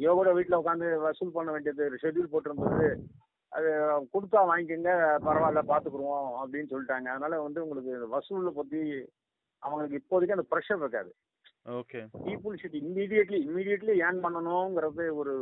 இவ 0.05 0.15
கூட 0.15 0.33
வீட்டில் 0.39 0.61
உட்காந்து 0.61 0.89
வசூல் 1.07 1.37
பண்ண 1.37 1.51
வேண்டியது 1.53 1.85
ஷெட்யூல் 2.03 2.33
போட்டிருந்தது. 2.33 2.89
அது 3.53 3.69
கொடுத்தா 4.15 4.41
வாங்கிக்கோங்க 4.51 4.93
பரவாயில்ல 5.27 5.61
பார்த்துக்குருவோம் 5.71 6.29
அப்படின்னு 6.41 6.73
சொல்லிட்டாங்க. 6.73 7.09
அதனால 7.15 7.41
வந்து 7.47 7.63
உங்களுக்கு 7.67 7.93
வசூலை 8.17 8.53
பற்றி 8.61 8.83
அவங்களுக்கு 9.63 10.01
இப்போதைக்கு 10.01 10.37
அந்த 10.37 10.47
ப்ரெஷர் 10.51 10.83
இருக்காது. 10.85 11.11
Okay. 11.79 12.01
People 12.27 12.59
should 12.61 12.79
immediately 12.83 13.39
immediately 13.47 13.95
earn 14.07 14.21
பண்ணணுங்கிறது 14.27 15.07
ஒரு 15.21 15.35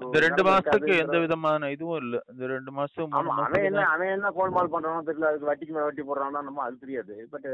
இந்த 0.00 0.20
ரெண்டு 0.24 0.42
மாசத்துக்கு 0.46 0.94
எந்த 1.02 1.18
விதமான 1.24 1.70
இதுவும் 1.74 2.00
இல்ல. 2.02 2.16
இந்த 2.32 2.44
ரெண்டு 2.52 2.72
மாசம் 2.78 3.14
அவன் 3.18 3.66
என்ன 3.68 3.84
அவன் 3.92 4.14
என்ன 4.14 4.32
கோல்மால் 4.36 4.72
பண்றானோ 4.72 5.04
தெரியல 5.08 5.30
அதுக்கு 5.30 5.50
வட்டிக்கு 5.50 5.74
மேல 5.74 5.86
வட்டி 5.86 6.04
போடுறானோ 6.04 6.42
நம்ம 6.48 6.64
அது 6.66 6.82
தெரியாது. 6.84 7.14
பட் 7.34 7.48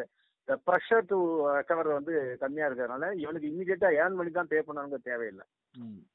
ப்ரெஷர் 0.67 1.07
டு 1.09 1.17
ரெக்கவர் 1.55 1.89
வந்து 1.91 2.13
கம்மியா 2.43 2.67
இருக்கிறதுனால 2.67 3.07
இவனுக்கு 3.23 3.49
இமீடியட்டா 3.49 3.89
ஏர்ன் 4.01 4.19
பண்ணி 4.19 4.33
தான் 4.33 4.51
பே 4.51 4.59
பண்ணணுங்க 4.61 4.99
தேவையில்லை. 5.07 5.45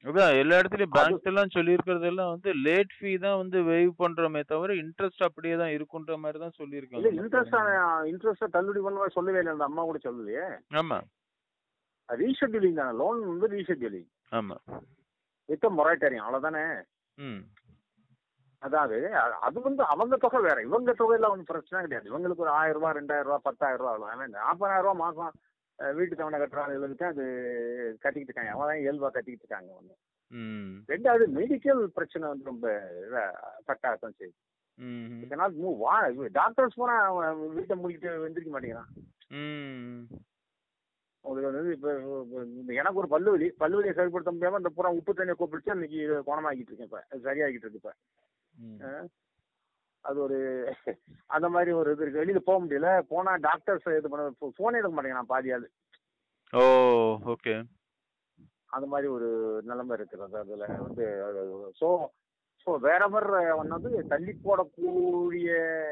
அதான் 0.04 0.38
எல்லா 0.38 0.58
இடத்துலயும் 0.60 0.94
பேங்க்ஸ் 0.94 1.28
எல்லாம் 1.30 1.52
சொல்லியிருக்கிறது 1.56 2.06
எல்லாம் 2.10 2.30
வந்து 2.32 2.52
லேட் 2.66 2.94
ஃபீ 2.96 3.10
தான் 3.24 3.40
வந்து 3.42 3.58
வெய்வ் 3.68 3.92
பண்றோமே 4.00 4.42
தவிர 4.52 4.76
இன்ட்ரெஸ்ட் 4.82 5.26
அப்படியே 5.28 5.56
தான் 5.62 5.74
இருக்குன்ற 5.76 6.16
மாதிரி 6.22 6.40
தான் 6.44 6.56
சொல்லியிருக்காங்க. 6.60 7.12
இன்ட்ரெஸ்ட் 7.20 7.58
இன்ட்ரெஸ்ட் 8.12 8.54
தள்ளுபடி 8.56 8.82
பண்ண 8.86 9.10
சொல்லவே 9.18 9.42
இல்லை 9.42 9.54
அந்த 9.56 9.68
அம்மா 9.70 9.84
கூட 9.84 10.00
சொல்லலையே. 10.06 10.46
ஆமா. 10.82 10.98
ரீஷெட்யூலிங் 12.08 12.78
தானே 12.78 12.94
லோன் 12.98 13.20
வந்து 13.28 13.46
ரீஷெட்யூலிங் 13.54 14.08
ஆமா. 14.32 14.56
வித் 15.48 15.66
மொரட்டரியம் 15.78 16.26
அவ்வளவுதானே? 16.26 16.64
ம். 17.18 17.40
அதாவது 18.62 19.14
அது 19.16 19.60
வந்து 19.60 19.82
அவங்க 19.84 20.16
தொகை 20.16 20.40
வேற. 20.40 20.62
இவங்க 20.62 20.92
தொகையில 20.92 21.28
ஒன்றும் 21.28 21.50
பிரச்சனை 21.52 21.86
கிடையாது. 21.86 22.10
இவங்களுக்கு 22.10 22.44
ஒரு 22.46 22.50
ஆயிரம் 22.50 22.80
ரூபாய் 22.80 22.94
ரெண்டாயிரம் 22.94 23.28
ரூபாய் 23.28 23.46
பத்தாயிரம் 23.48 23.80
ரூபாய் 23.80 23.94
அவ்வளோ 23.94 24.12
அவன் 24.12 24.30
நாற்பதாயிரம் 24.30 24.84
ரூபாய் 24.84 25.02
மாசம் 25.04 25.32
வீட்டு 25.96 26.16
தவணை 26.16 26.38
கட்டுறாங்களுக்கு 26.40 27.04
அது 27.04 27.24
கட்டிக்கிட்டு 28.00 28.32
இருக்காங்க. 28.32 28.50
அவன் 28.50 28.66
தான் 28.66 28.82
இயல்பா 28.82 29.10
கட்டிக்கிட்டு 29.10 29.46
இருக்காங்க 29.46 29.70
ஒன்று 29.78 29.94
ம். 30.32 30.72
ரெண்டாவது 30.88 31.24
மெடிக்கல் 31.38 31.82
பிரச்சனை 31.86 32.28
வந்து 32.28 32.44
ரொம்ப 32.44 32.66
ஆகத்தான் 33.66 34.18
செய்யுது. 34.18 34.38
இதனால் 35.22 35.54
மூவ் 35.54 35.78
வா 35.78 35.96
டாக்டர்ஸ் 36.32 36.74
போனா 36.74 36.94
அவன் 37.04 37.54
வீட்டை 37.54 37.76
முடிக்கிட்டு 37.76 38.12
எந்திரிக்க 38.28 38.52
மாட்டேங்கிறான். 38.54 38.90
உங்களுக்கு 41.24 41.50
வந்து 41.50 41.74
இப்போ 41.76 41.90
எனக்கு 42.80 43.00
ஒரு 43.02 43.08
பல்லுவலி 43.12 43.48
பல்லுவலியை 43.60 43.94
சரிப்படுத்த 43.98 44.32
முடியாம 44.34 44.60
இந்த 44.60 44.70
பூரா 44.76 44.88
உப்பு 44.98 45.12
தண்ணியை 45.18 45.36
கூப்பிடுச்சு 45.36 45.74
இன்னைக்கு 45.74 45.98
குணமாக்கிட்டு 46.28 46.70
இருக்கேன் 46.70 46.88
இப்போ. 46.90 47.02
அது 47.10 47.26
சரியாகிட்டு 47.28 47.66
இருக்கு 47.66 47.82
இப்போ. 47.82 47.92
அது 50.04 50.18
ஒரு 50.24 50.38
அந்த 51.34 51.48
மாதிரி 51.54 51.72
ஒரு 51.80 51.90
இது 51.94 52.02
இருக்கு. 52.04 52.22
வெளியில 52.22 52.40
போக 52.46 52.58
முடியல. 52.62 52.88
போனா 53.12 53.32
டாக்டர்ஸ் 53.46 53.86
இது 53.98 54.10
பண்ண 54.12 54.24
ஃபோனே 54.56 54.80
எடுக்க 54.80 54.94
மாட்டேங்கிறான் 54.96 55.32
பாதி 55.34 55.52
ஆளு. 55.56 55.68
Oh 56.52 56.64
okay. 57.34 57.54
அந்த 58.76 58.86
மாதிரி 58.92 59.08
ஒரு 59.16 59.28
நிலைமை 59.70 59.94
இருக்கிறது 59.98 60.36
அதுல 60.42 60.66
வந்து 60.86 61.06
ஸோ 61.80 61.88
ஸோ 62.66 62.72
வேறவர் 62.84 63.28
வந்து 63.62 63.90
தள்ளி 64.12 64.32
போடக்கூடிய 64.44 65.48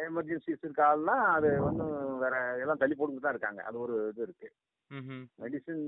எமர்ஜென்சிஸ் 0.08 0.66
இருக்காதுன்னா 0.66 1.16
அது 1.36 1.48
வந்து 1.68 1.86
வேற 2.22 2.34
எல்லாம் 2.64 2.82
தள்ளி 2.82 2.96
போட்டுட்டு 2.96 3.24
தான் 3.24 3.34
இருக்காங்க. 3.36 3.62
அது 3.68 3.78
ஒரு 3.86 3.96
இது 4.12 4.22
இருக்கு. 4.26 4.48
ம்ஹும். 4.50 4.79
மெடிசின் 5.42 5.82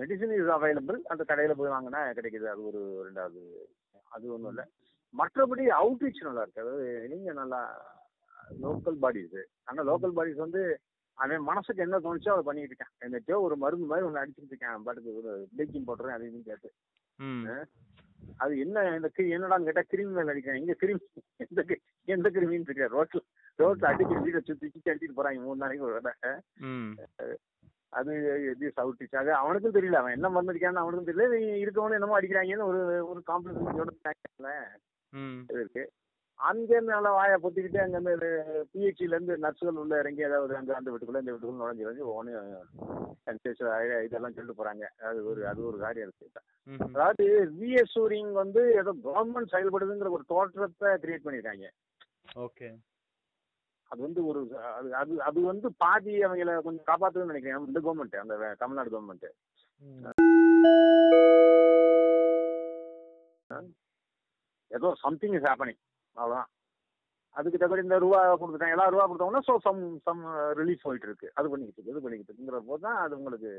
மெடிசின் 0.00 0.34
இஸ் 0.38 0.52
அவைலபிள் 0.56 0.98
அந்த 1.12 1.22
கடையில் 1.30 1.58
போய் 1.58 1.74
வாங்கினா 1.74 2.00
கிடைக்குது. 2.18 2.46
அது 2.52 2.62
ஒரு 2.70 2.80
ரெண்டாவது 3.06 3.42
அது 4.14 4.32
ஒன்றும் 4.34 4.52
இல்லை. 4.52 4.64
மற்றபடி 5.14 5.64
அவுட்ரீச் 5.80 6.26
நல்லா 6.28 6.44
இருக்கு. 6.44 6.62
அதாவது 6.64 6.86
நீங்கள் 7.12 7.38
நல்லா 7.40 7.60
லோக்கல் 8.64 8.98
பாடிஸ் 9.04 9.38
ஆனால் 9.68 9.88
லோக்கல் 9.90 10.16
பாடிஸ் 10.18 10.44
வந்து 10.44 10.62
அவன் 11.18 11.46
மனசுக்கு 11.50 11.84
என்ன 11.84 11.98
தோணுச்சோ 12.04 12.32
அதை 12.32 12.42
பண்ணிட்டு 12.46 12.72
இருக்கான். 12.72 12.94
என்னச்சோ 13.06 13.36
ஒரு 13.46 13.54
மருந்து 13.62 13.86
மாதிரி 13.90 14.06
ஒன்று 14.06 14.22
அடிச்சுட்டு 14.22 14.52
இருக்கான். 14.54 14.82
பாட்டுக்கு 14.86 15.12
ஒரு 15.20 15.30
ப்ளீச்சிங் 15.52 15.86
போட்டுறேன் 15.88 16.16
அது 16.16 16.26
இதுன்னு 16.28 16.48
கேட்டு. 16.50 16.70
அது 18.42 18.52
என்ன 18.64 18.82
இந்த 18.98 19.08
என்னடான்னு 19.36 19.68
கேட்டால் 19.68 19.90
கிருமி 19.92 20.12
மேலே 20.16 20.32
அடிக்கிறேன். 20.32 20.60
எங்க 20.62 20.74
கிருமி 20.82 21.02
எந்த 21.44 21.60
எந்த 22.14 22.28
கிருமின்னு 22.36 22.70
தெரியாது 22.70 22.94
ரோட்ல 22.96 23.20
ரோட்ல 23.58 23.90
அடிச்சு 23.90 24.22
வீட்டை 24.24 24.40
சுற்றி 24.48 24.66
சுற்றி 24.72 24.90
அடிச்சிட்டு 24.92 25.18
போறாங்க 25.18 25.46
மூணு 25.46 25.62
நாளைக்கு 25.62 25.86
ஒரு 25.88 25.94
அது 27.92 28.12
இது 28.50 28.72
சவுட்டிச்சு 28.76 29.16
அது 29.16 29.30
அவனுக்கும் 29.34 29.74
தெரியல. 29.74 30.00
அவன் 30.00 30.12
என்ன 30.12 30.28
மருந்து 30.28 30.52
அடிக்கான்னு 30.52 30.82
அவனுக்கும் 30.82 31.08
தெரியல. 31.10 31.28
நீ 31.34 31.60
இருக்கவனு 31.64 31.98
என்னமோ 31.98 32.18
அடிக்கிறாங்கன்னு 32.18 32.68
ஒரு 32.70 32.80
ஒரு 33.08 33.20
காம்ப்ளிகேஷனோட 33.26 33.92
ம். 35.12 35.38
இருக்கு. 35.50 35.84
அங்கேருந்து 36.40 36.94
நல்லா 36.94 37.10
வாயை 37.10 37.36
பொத்திக்கிட்டு 37.42 37.78
அங்கேருந்து 37.82 38.30
பிஹெச்சில 38.72 39.14
இருந்து 39.14 39.36
நர்ஸுகள் 39.36 39.78
உள்ள 39.78 39.98
இறங்கி 39.98 40.22
ஏதாவது 40.22 40.56
அந்த 40.56 40.74
அந்த 40.74 40.90
வீட்டுக்குள்ள 40.90 41.20
இந்த 41.20 41.32
வீட்டுக்குள்ள 41.32 41.60
நுழைஞ்சு 41.62 41.84
நுழைஞ்சு 41.84 42.08
ஒவ்வொன்று 42.08 42.32
இதெல்லாம் 44.06 44.34
சொல்லிட்டு 44.34 44.58
போறாங்க. 44.58 44.84
அது 45.02 45.18
ஒரு 45.26 45.40
அது 45.48 45.60
ஒரு 45.66 45.78
காரியம் 45.78 46.08
இருக்கு. 46.08 46.42
அதாவது 46.88 47.24
ரீஅசூரிங் 47.60 48.32
வந்து 48.32 48.62
ஏதோ 48.74 48.94
கவர்மெண்ட் 49.06 49.52
செயல்படுதுங்கிற 49.54 50.10
ஒரு 50.10 50.26
தோற்றத்தை 50.26 50.90
கிரியேட் 50.96 51.26
பண்ணியிருக்காங்க 51.26 51.68
ஓகே. 52.40 52.68
அது 53.90 54.00
வந்து 54.06 54.20
ஒரு 54.30 54.40
அது 54.78 54.88
அது 55.00 55.12
அது 55.28 55.38
வந்து 55.50 55.68
பாதி 55.82 56.12
அவங்கள 56.26 56.54
கொஞ்சம் 56.66 56.88
காப்பாற்றுதுன்னு 56.90 57.32
நினைக்கிறேன். 57.32 57.68
இந்த 57.70 57.80
கவர்மெண்ட் 57.84 58.16
அந்த 58.22 58.34
தமிழ்நாடு 58.62 58.92
கவர்மெண்ட். 58.94 59.28
ஏதோ 64.76 64.88
சம்திங் 65.04 65.34
இஸ் 65.38 65.48
ஹேப்பனிங் 65.48 65.80
அவ்வளோதான் 66.16 66.48
அதுக்கு 67.36 67.58
தகுந்த 67.60 67.84
இந்த 67.86 67.96
ரூபா 68.04 68.20
கொடுத்துட்டாங்க. 68.40 68.76
எல்லா 68.76 68.86
ரூபா 68.92 69.04
கொடுத்தோம்னா 69.08 69.42
ஸோ 69.48 69.54
சம் 69.66 69.80
சம் 70.06 70.22
ரிலீஃப் 70.60 70.86
போயிட்டு 70.86 71.08
இருக்கு. 71.08 71.28
அது 71.38 71.50
பண்ணிக்கிட்டு 71.52 71.78
இருக்கு 71.78 71.92
இது 71.94 72.04
பண்ணிக்கிட்டு 72.04 72.30
இருக்குங்கிற 72.32 72.60
போது 72.70 72.84
தான் 72.86 73.00
அது 73.04 73.18
உங்களுக்கு 73.20 73.50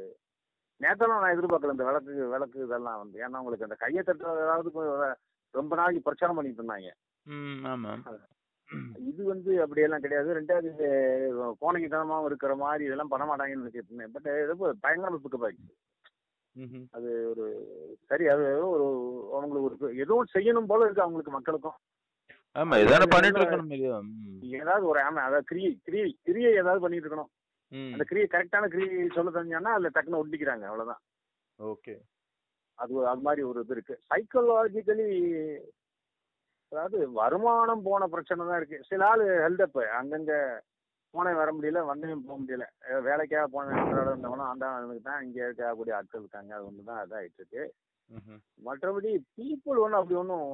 நேத்தெல்லாம் 0.82 1.22
நான் 1.24 1.36
எதிர்பார்க்கல 1.36 1.76
இந்த 1.76 1.86
விளக்கு 1.90 2.14
விளக்கு 2.34 2.58
இதெல்லாம் 2.66 3.00
வந்து. 3.04 3.18
ஏன்னா 3.26 3.40
உங்களுக்கு 3.42 3.68
அந்த 3.68 3.78
கையை 3.84 4.02
தட்டுறது 4.08 4.46
ஏதாவது 4.48 4.70
ரொம்ப 5.60 5.72
நாளைக்கு 5.80 6.08
பிரச்சாரம் 6.08 6.40
பண்ணிட்டு 6.40 6.62
இருந்தாங்க. 6.62 6.90
இது 9.10 9.22
வந்து 9.24 9.52
அப்படியெல்லாம் 9.64 10.04
கிடையாது. 10.04 10.30
ரெண்டாவது 10.38 10.70
கோணகித்தனமாகவும் 11.62 12.30
இருக்கிற 12.30 12.54
மாதிரி 12.64 12.84
இதெல்லாம் 12.88 13.12
பண்ண 13.14 13.26
மாட்டாங்கன்னு 13.28 13.62
நினைச்சிட்டு 13.62 13.92
இருந்தேன் 13.92 14.14
பட் 14.16 14.28
ஏதோ 14.44 14.56
பயங்கரமாக 14.86 15.22
பிக்கப் 15.26 15.46
ஆயிடுச்சு 15.48 15.76
ம்ஹும். 16.56 16.86
அது 16.98 17.10
ஒரு 17.32 17.44
சரி 18.10 18.26
அது 18.34 18.46
ஒரு 18.74 18.86
அவங்களுக்கு 19.38 19.68
ஒரு 19.68 20.16
ஒண்ணு 20.16 20.34
செய்யணும் 20.36 20.70
போல 20.72 20.86
இருக்கு 20.86 21.06
அவங்களுக்கு 21.06 21.36
மக்களுக்கும். 21.36 21.78
ஆமா 22.56 22.76
இதானே 22.84 23.08
பண்ணிட்டு 23.12 23.40
இருக்கணும். 23.42 23.72
ஏதாவது 24.60 24.86
ஒரு 24.92 25.00
ஆமா 25.08 25.24
அதாவது 25.28 25.50
கிரியை 25.52 25.72
கிரியை 25.88 26.08
கிரியை 26.28 26.52
ஏதாவது 26.62 26.84
பண்ணிட்டு 26.84 27.06
இருக்கணும். 27.06 27.32
அந்த 27.94 28.04
கிரியை 28.04 28.28
கரெக்டான 28.28 28.70
கிரியை 28.74 29.08
சொல்ல 29.18 29.32
தெரிஞ்சாங்கன்னா 29.32 29.76
அதுல 29.76 29.92
டக்குன்னு 29.94 30.22
ஒட்டிக்கிறாங்க 30.22 30.66
அவ்வளவுதான். 30.70 31.02
ஓகே. 31.60 31.96
அது 32.80 32.94
அது 33.12 33.22
மாதிரி 33.22 33.42
ஒரு 33.50 33.60
இது 33.64 33.76
இருக்கு. 33.76 33.96
சைக்கலாஜிக்கலி 34.10 35.08
அதாவது 36.72 36.98
வருமானம் 37.20 37.86
போன 37.88 38.08
பிரச்சனை 38.14 38.46
தான் 38.48 38.60
இருக்கு. 38.60 38.80
சில 38.90 39.02
ஆள் 39.12 39.24
ஹெல்தப் 39.44 39.80
அங்கங்க 40.00 40.34
போனேன் 41.14 41.40
வர 41.42 41.50
முடியல 41.58 41.82
வந்தேன் 41.90 42.24
போக 42.28 42.38
முடியல. 42.42 42.66
வேலைக்காக 43.08 43.46
போனேன் 43.54 43.92
இருந்தவனும் 43.92 44.50
அந்த 44.52 44.66
தான் 45.10 45.24
இங்கே 45.26 45.44
இருக்கக்கூடிய 45.48 45.98
ஆட்கள் 46.00 46.24
இருக்காங்க. 46.24 46.52
அது 46.58 46.68
ஒன்று 46.70 46.90
தான் 46.90 47.02
இதாகிட்டு 47.06 47.42
இருக்கு. 47.42 47.64
மற்றபடி 48.68 49.12
பீப்புள் 49.38 49.82
ஒன்றும் 49.84 50.00
அப்படி 50.02 50.18
ஒன்றும் 50.22 50.48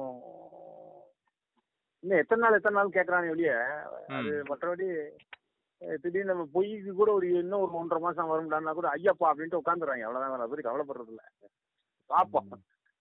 இன்னும் 2.04 2.20
எத்தனை 2.22 2.42
நாள் 2.44 2.58
எத்தனை 2.58 2.76
நாள் 2.78 2.96
கேட்குறானே 2.96 3.32
வெளிய 3.34 3.52
அது. 4.16 4.32
மற்றபடி 4.50 4.86
திடீர்னு 6.02 6.30
நம்ம 6.32 6.44
பொய்க்கு 6.54 6.92
கூட 6.98 7.10
ஒரு 7.18 7.26
இன்னும் 7.40 7.62
ஒரு 7.64 7.72
ஒன்றரை 7.80 8.00
மாசம் 8.04 8.30
வரும்டான்னா 8.32 8.74
கூட 8.78 8.88
ஐயப்பா 8.96 9.30
அப்படின்ட்டு 9.30 9.60
உட்காந்துறாங்க 9.62 10.06
அவ்வளோதான் 10.06 10.36
அதை 10.36 10.48
பற்றி 10.50 10.64
கவலைப்படுறது 10.66 11.12
இல்லை 11.14 11.26
பார்ப்போம் 12.10 12.50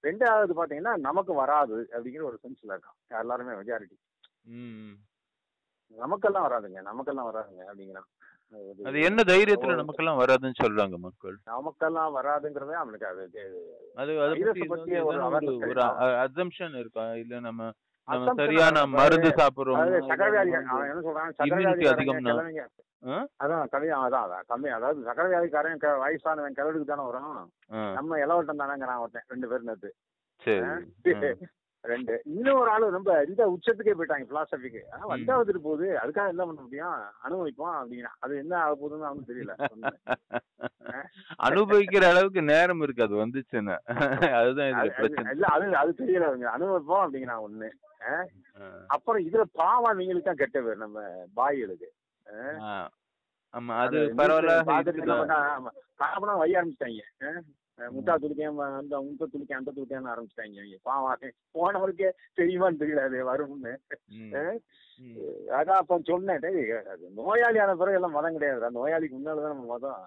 ரெண்டாவது 0.04 0.54
பார்த்தீங்கன்னா 0.60 0.94
நமக்கு 1.08 1.34
வராது 1.34 1.78
அப்படிங்கிற 1.94 2.24
ஒரு 2.30 2.38
சென்ஸில் 2.44 2.74
இருக்கான். 2.74 2.98
எல்லாருமே 3.22 3.54
மெஜாரிட்டி 3.62 3.98
நமக்கெல்லாம் 5.96 6.46
வராதுங்க. 6.48 6.80
நமக்கெல்லாம் 6.82 7.30
வராதுங்க 7.32 7.64
அப்படிங்கிறான் 7.70 8.10
அது 8.88 8.98
என்ன 9.08 9.22
தைரியத்துல 9.30 9.76
நமக்கெல்லாம் 9.80 10.20
வராதுன்னு 10.20 10.60
சொல்றாங்க 10.62 10.96
மக்கள். 11.06 11.36
நமக்கெல்லாம் 11.52 12.12
வராதுங்கிறதே 12.18 12.76
அவனுக்கு 12.82 13.08
அது 13.12 13.24
அது 14.02 14.12
ஒரு. 15.68 15.82
அசம்ஷன் 16.26 16.76
இருக்கா? 16.82 17.06
இல்ல 17.24 17.40
நம்ம 17.40 17.72
சரியான 18.40 18.86
மருந்து 18.96 19.30
சாப்பிடுறோம். 19.40 19.80
அதாவது 19.82 20.08
சக்கரவியாதி 20.10 20.54
அவன் 20.56 20.90
என்ன 20.92 21.02
சொல்றான்? 21.08 21.30
அதிகம்னா? 21.94 22.32
கிழவிங்க 22.32 22.64
அதான் 23.44 23.70
கம்மி 23.74 23.90
அதான் 23.98 24.24
அதான் 24.26 24.46
கம்மி. 24.52 24.70
அதாவது 24.78 25.00
சக்கரவியாதிக்காரன் 25.08 25.82
வயசானவன் 26.04 26.58
கிழடுக்கு 26.60 26.88
தானே 26.92 27.06
வரும் 27.10 27.34
நம்ம 27.98 28.20
இளவட்டம் 28.26 28.62
தானேங்கிறான் 28.62 29.02
ஒருத்தன் 29.04 29.30
ரெண்டு 29.34 29.50
பேரும் 29.52 29.70
நேத்து 29.72 29.92
ரெண்டு. 31.84 32.14
இன்னொரு 32.32 32.70
ஆளு 32.72 32.86
ரொம்ப 32.90 33.12
இந்த 33.24 33.44
உச்சத்துக்கே 33.54 33.94
போயிட்டாங்க 33.94 34.26
பிலாசபிக்கு 34.30 34.82
வந்தா 35.10 35.34
வந்துட்டு 35.40 35.62
போகுது. 35.66 35.88
அதுக்காக 36.02 36.34
என்ன 36.34 36.44
பண்ண 36.46 36.62
முடியும்? 36.62 36.94
அனுபவிப்போம் 37.26 37.78
அப்படின்னா 37.80 38.12
அது 38.20 38.34
என்ன 38.38 38.54
ஆக 38.62 38.74
போகுதுன்னு 38.76 39.10
அவனுக்கு 39.10 39.32
தெரியல. 39.32 39.54
அனுபவிக்கிற 41.48 42.04
அளவுக்கு 42.10 42.42
நேரம் 42.52 42.84
இருக்கு. 42.84 43.06
அது 43.06 43.16
வந்துச்சுன்னா. 43.22 43.76
அதுதான் 44.40 44.70
இல்ல 45.34 45.46
அது 45.54 45.66
அது 45.82 45.92
தெரியல 46.02 46.30
அவங்க 46.30 46.48
அனுபவிப்போம் 46.52 47.04
அப்படிங்கிறான் 47.06 47.46
ஒண்ணு. 47.48 47.70
அப்புறம் 48.90 49.22
இதுல 49.28 49.44
பாவம் 49.56 49.90
அவங்களுக்கு 49.90 50.24
தான் 50.24 50.42
கெட்ட 50.42 50.58
பேர் 50.62 50.84
நம்ம 50.84 51.00
பாய்களுக்கு. 51.38 51.90
ஆமா 53.54 53.74
அது 53.84 53.98
பரவாயில்ல. 54.20 54.54
காரணம் 56.00 56.40
வைய 56.40 56.60
ஆரம்பிச்சிட்டாங்க 56.60 57.04
முட்டா 57.80 58.14
துளிக்கேன் 58.16 58.58
அந்த 58.78 59.02
முட்டை 59.02 59.28
துளிக்க 59.28 59.56
அந்த 59.56 59.72
துளிக்கேன்னு 59.76 60.12
ஆரம்பிச்சிட்டாங்க. 60.14 60.58
அவங்க 60.58 60.78
பாவம் 60.82 61.24
போனவருக்கே 61.56 62.10
தெரியுமான்னு 62.38 62.82
தெரியல 62.82 63.04
அது 63.04 63.20
வரும்னு. 63.32 63.74
அதான் 65.52 65.80
அப்ப 65.82 66.00
சொன்னேன் 66.04 66.46
அது 66.46 66.62
நோயாளியான 67.18 67.76
பிறகு 67.76 67.94
எல்லாம் 67.94 68.12
மதம் 68.12 68.34
கிடையாது. 68.34 68.70
நோயாளிக்கு 68.72 69.18
முன்னாலதான் 69.18 69.54
நம்ம 69.54 69.66
மதம். 69.66 70.04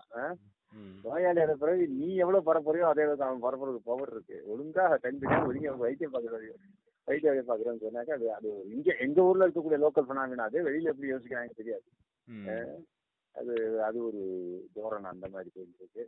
ம். 0.72 0.96
நோயாளியான 1.04 1.54
பிறகு 1.54 1.88
நீ 1.90 2.14
எவ்வளவு 2.14 2.46
பரப்புறியோ 2.48 2.86
அதே 2.90 3.02
அளவுக்கு 3.02 3.24
அவன் 3.24 3.44
பரப்புறதுக்கு 3.44 3.90
பவர் 3.90 4.10
இருக்கு. 4.10 4.38
ஒழுங்கா 4.48 4.84
கண்டுக்க 5.04 5.46
ஒதுங்கி 5.48 5.66
அவன் 5.66 5.78
வைத்தியம் 5.78 6.12
பாக்குறது 6.12 6.48
வைத்தியம் 7.08 7.48
பாக்குறேன்னு 7.48 7.84
சொன்னாக்க 7.86 8.10
அது 8.10 8.32
அது 8.32 8.68
இங்க 8.68 8.96
எங்க 8.98 9.22
ஊர்ல 9.22 9.46
இருக்கக்கூடிய 9.46 9.80
லோக்கல் 9.84 10.08
பினாமினா 10.08 10.46
அது 10.48 10.64
வெளியில 10.68 10.92
எப்படி 10.92 11.12
யோசிக்கிறாங்க 11.12 11.54
தெரியாது. 11.54 11.86
அது 13.34 13.54
அது 13.82 13.98
ஒரு 14.06 14.20
தோரணை 14.74 15.08
அந்த 15.10 15.26
மாதிரி 15.28 15.50
போயிட்டு 15.54 15.78
இருக்கு. 15.78 16.04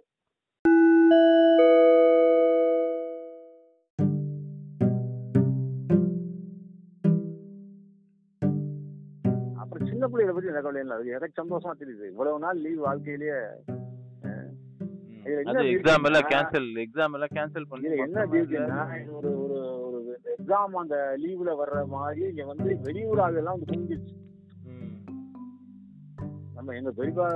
அப்புறம் 9.61 9.89
சின்ன 9.89 10.05
பிள்ளைகளை 10.07 10.35
பத்தி 10.35 10.51
எனக்கு 10.51 10.67
கவலை 10.67 10.83
இல்லை. 10.85 10.97
அது 10.99 11.15
எனக்கு 11.17 11.41
சந்தோஷமா 11.41 11.75
தெரியுது. 11.81 12.05
இவ்வளவு 12.09 12.43
நாள் 12.45 12.63
லீவ் 12.63 12.85
வாழ்க்கையிலேயே 12.85 13.39
என்ன 15.43 15.63
எக்ஸாம் 15.71 16.07
எல்லாம் 16.09 16.29
கேன்சல் 16.31 16.69
எக்ஸாம் 16.83 17.15
எல்லாம் 17.17 17.35
கேன்சல் 17.35 17.67
பண்ணி 17.71 17.89
என்ன 18.05 18.23
ஒரு 19.17 19.31
ஒரு 19.87 19.99
எக்ஸாம் 20.35 20.77
அந்த 20.83 20.97
லீவ்ல 21.23 21.53
வர்ற 21.61 21.81
மாதிரி 21.91 22.23
இங்க 22.31 22.45
வந்து 22.51 22.77
வெளியூர் 22.87 23.23
ஆளுலாம் 23.25 23.61
வந்து 23.65 23.97
ம். 23.99 24.07
நம்ம 26.69 26.81
எங்க 26.81 26.93
பெரியப்பா 26.97 27.27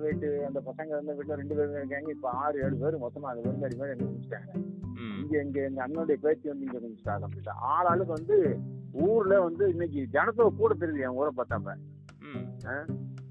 வீட்டு 0.00 0.28
அந்த 0.46 0.60
பசங்க 0.60 0.88
வந்து 0.88 1.12
வீட்டுல 1.12 1.34
ரெண்டு 1.34 1.54
பேரும் 1.54 1.74
இருக்காங்க. 1.74 2.10
இப்ப 2.10 2.28
ஆறு 2.42 2.56
ஏழு 2.60 2.76
பேர் 2.76 2.96
மொத்தமா 2.96 3.28
அந்த 3.32 3.42
விருந்தாடி 3.42 3.76
மாதிரி 3.76 3.94
எங்க 3.94 4.06
கும்பிட்டாங்க 4.06 4.52
ம். 4.96 5.16
இங்க 5.20 5.34
இங்க 5.40 5.58
எங்க 5.62 5.80
அண்ணனுடைய 5.86 6.16
பேத்தி 6.16 6.48
வந்து 6.48 6.66
இங்க 6.66 6.78
கும்பிட்டா 6.78 7.14
கம்ப்ளீட்டா 7.22 7.54
ஆள் 7.72 7.84
ஆளுக்கு 7.84 8.12
வந்து 8.12 8.36
ஊர்ல 9.06 9.40
வந்து 9.42 9.68
இன்னைக்கு 9.70 10.06
ஜனத்தொகை 10.10 10.52
கூட 10.56 10.74
தெரியுது 10.74 11.00
என் 11.00 11.16
ஊரை 11.18 11.32
பார்த்தாப்ப. 11.36 11.74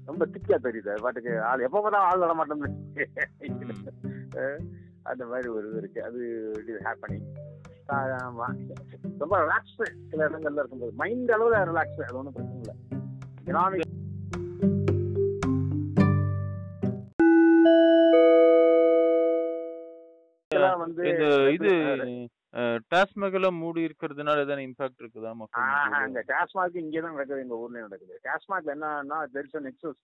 ரொம்ப 0.06 0.26
திக்கா 0.26 0.56
தெரியுது. 0.64 0.88
அது 0.90 1.02
பாட்டுக்கு 1.02 1.32
ஆள் 1.42 1.60
எப்ப 1.60 1.80
பார்த்தா 1.80 2.00
ஆள் 2.10 2.22
வர 2.24 2.32
மாட்டோம்னு 2.38 2.70
ம். 4.36 4.64
அந்த 5.02 5.24
மாதிரி 5.26 5.48
ஒரு 5.48 5.66
இது 5.68 5.76
இருக்கு. 5.76 6.00
அது 6.04 6.20
ஹேப்பனிங் 6.86 7.26
ஆமா. 7.88 8.48
ரொம்ப 9.18 9.34
ரிலாக்ஸ் 9.42 9.76
சில 10.10 10.28
இடங்கள்ல 10.28 10.60
இருக்கும்போது. 10.60 10.92
மைண்ட் 11.02 11.30
அளவுல 11.30 11.58
ரிலாக்ஸ் 11.70 12.02
அது 12.06 12.16
ஒன்றும் 12.20 12.32
பிரச்சனை 12.32 12.60
இல்லை. 12.60 12.76
எனாமிக் 13.46 13.94
வந்து 20.96 21.10
இந்த 21.12 21.26
இது 21.56 21.70
டாஸ்மாக் 22.92 23.36
எல்லாம் 23.38 23.58
மூடி 23.62 23.80
இருக்கிறதுனால 23.86 24.44
எதனா 24.44 24.66
இம்பாக்ட் 24.66 25.02
இருக்குதா 25.02 25.32
மக்கள் 25.40 25.96
அங்க 26.00 26.20
டாஸ்மாக் 26.30 26.78
இங்கே 26.82 27.00
தான் 27.04 27.16
நடக்குது 27.16 27.44
எங்க 27.44 27.56
ஊர்லயும் 27.62 27.86
நடக்குது. 27.88 28.14
டாஸ்மாக்ல 28.26 28.74
என்னன்னா 28.76 29.18
தெரிச 29.36 29.60
நெக்ஸஸ் 29.66 30.00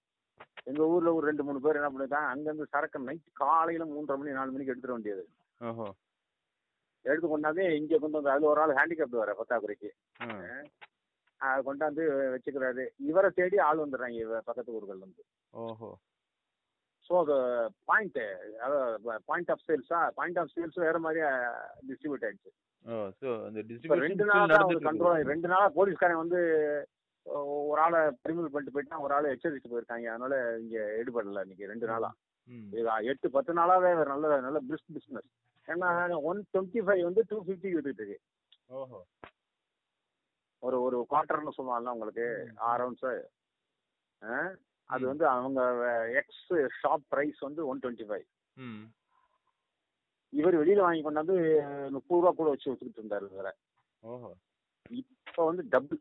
எங்க 0.71 0.83
ஊர்ல 0.95 1.15
ஒரு 1.17 1.25
ரெண்டு 1.31 1.47
மூணு 1.47 1.63
பேர் 1.65 1.79
என்ன 1.81 1.91
பண்ணிருக்காங்க 1.93 2.31
அங்கிருந்து 2.33 2.71
சரக்கு 2.75 3.07
நைட் 3.09 3.27
காலையில 3.43 3.87
மூன்றரை 3.93 4.19
மணி 4.21 4.37
நாலு 4.39 4.55
மணிக்கு 4.55 4.73
எடுத்துட 4.75 4.95
வேண்டியது. 4.97 5.25
எடுத்து 7.05 7.29
கொண்டாந்து 7.29 7.63
இங்க 7.81 7.99
கொண்டு 7.99 8.19
வந்து 8.19 8.35
அது 8.35 8.51
ஒரு 8.53 8.61
ஆள் 8.65 8.79
ஹேண்டிகேப்ட் 8.81 9.23
வர 9.23 9.33
பத்தாக்குறைக்கு. 9.41 9.91
கொண்டாந்து 11.67 12.03
வச்சுக்கிறாரு. 12.35 12.85
இவரை 13.11 13.29
தேடி 13.39 13.57
ஆள் 13.69 13.83
வந்துடுறாங்க 13.83 14.41
பக்கத்து 14.49 14.77
ஊர்கள் 14.79 15.05
வந்து. 15.07 15.23
ஓஹோ. 15.55 15.91
ஸோ 17.07 17.13
அது 17.23 17.37
பாயிண்ட் 17.91 18.19
பாயிண்ட் 19.29 19.53
ஆஃப் 19.55 19.65
சேல்ஸா 19.69 20.01
பாயிண்ட் 20.19 20.41
ஆஃப் 20.43 20.53
சேல்ஸ் 20.55 20.79
வேற 20.85 20.99
மாதிரி 21.07 21.23
டிஸ்ட்ரிபியூட் 21.89 22.27
ஆயிடுச்சு. 22.27 22.51
ரெண்டு 24.03 24.25
நாளா 24.31 24.45
தான் 24.55 24.87
கண்ட்ரோல் 24.89 25.31
ரெண்டு 25.33 25.49
நாளா 25.49 25.67
போலீஸ்காரன் 25.77 26.23
வந்து 26.23 26.41
ஒரு 27.65 27.81
ஆளை 27.81 28.01
பிரிமினல் 28.23 28.53
பண்ணிட்டு 28.53 28.75
போயிட்டான் 28.77 29.05
ஒரு 29.05 29.15
ஆளை 29.17 29.29
எச்சரித்து 29.35 29.73
போயிருக்காங்க. 29.73 30.07
அதனால 30.15 30.35
இங்க 30.63 30.79
ஈடுபடல 31.01 31.45
இன்னைக்கு 31.47 31.71
ரெண்டு 31.73 31.89
நாளா. 31.93 32.11
இது 32.73 32.81
எட்டு 33.11 33.27
பத்து 33.37 33.53
நாளாவே 33.59 33.91
நல்ல 34.05 34.41
நல்ல 34.41 34.61
பிரிஸ்க் 34.69 34.95
பிசினஸ் 34.97 35.29
ஏன்னா 35.69 35.89
ஒன் 36.31 36.41
டுவெண்ட்டி 36.53 36.81
ஃபைவ் 36.87 37.03
வந்து 37.09 37.23
டூ 37.29 37.37
ஃபிஃப்டிக்கு 37.45 37.77
வித்துட்டு 37.79 38.03
இருக்கு. 38.03 38.19
ஒரு 40.63 40.77
ஒரு 40.87 40.97
குவார்டர்னு 41.11 41.57
சொல்லுவாங்கல்ல 41.57 41.95
உங்களுக்கு. 41.97 42.27
ஆ? 44.23 44.35
அது 44.93 45.05
வந்து 45.11 45.25
அவங்க 45.35 45.61
எக்ஸ் 46.21 46.47
ஷாப் 46.81 47.05
பிரைஸ் 47.13 47.41
வந்து 47.47 47.63
ஒன் 47.71 47.83
டுவெண்ட்டி 47.83 48.07
ஃபைவ் 48.09 48.27
இவர் 50.33 50.61
வெளியில 50.61 50.85
வாங்கி 50.85 51.03
கொண்டாந்து 51.05 51.37
முப்பது 51.97 52.21
ரூபா 52.21 52.33
கூட 52.33 52.49
வச்சு 52.53 52.71
வச்சுக்கிட்டு 52.71 53.03
இருந்தாரு 53.03 53.29
வேற 53.39 53.51
இப்போ 55.01 55.43
வந்து 55.51 55.63
டபுள் 55.75 56.01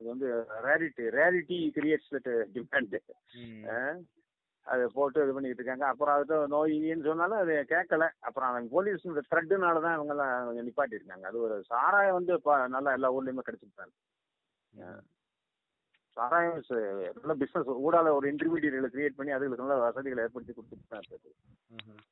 இது 0.00 0.08
வந்து 0.12 0.28
ரேரிட்டி 0.66 1.04
ரேரிட்டி 1.18 1.58
கிரியேட்ஸ் 1.76 2.14
டிமாண்ட் 2.56 2.96
அதை 4.66 4.84
போட்டு 4.96 5.22
இது 5.24 5.34
பண்ணிட்டு 5.34 5.60
இருக்காங்க. 5.60 5.84
அப்புறம் 5.90 6.16
அது 6.16 6.34
நோயின்னு 6.54 7.08
சொன்னாலும் 7.08 7.42
அது 7.42 7.54
கேட்கல. 7.70 8.06
அப்புறம் 8.26 8.48
அவங்க 8.48 8.70
போலீஸ் 8.74 9.06
த்ரெட்டுனால 9.30 9.80
தான் 9.84 9.96
இவங்கெல்லாம் 9.98 10.66
நிப்பாட்டியிருக்காங்க. 10.66 11.24
அது 11.30 11.38
ஒரு 11.46 11.56
சாராயம் 11.70 12.18
வந்து 12.18 12.34
இப்போ 12.38 12.54
நல்லா 12.74 12.92
எல்லா 12.96 13.12
ஊர்லேயுமே 13.16 13.46
கிடைச்சிருக்காங்க. 13.46 13.94
சாராயம் 16.18 16.62
நல்ல 17.18 17.34
பிஸ்னஸ் 17.40 17.68
ஊடால 17.86 18.12
ஒரு 18.18 18.26
இன்டர்மீடியட்களை 18.32 18.88
கிரியேட் 18.94 19.18
பண்ணி 19.18 19.34
அதுகளுக்கு 19.34 19.64
நல்ல 19.64 19.76
வசதிகளை 19.86 20.22
ஏற்படுத்தி 20.24 20.52
கொடுத்துட்டு 20.54 20.92
தான் 20.92 21.02
இருக்குது. 21.02 21.34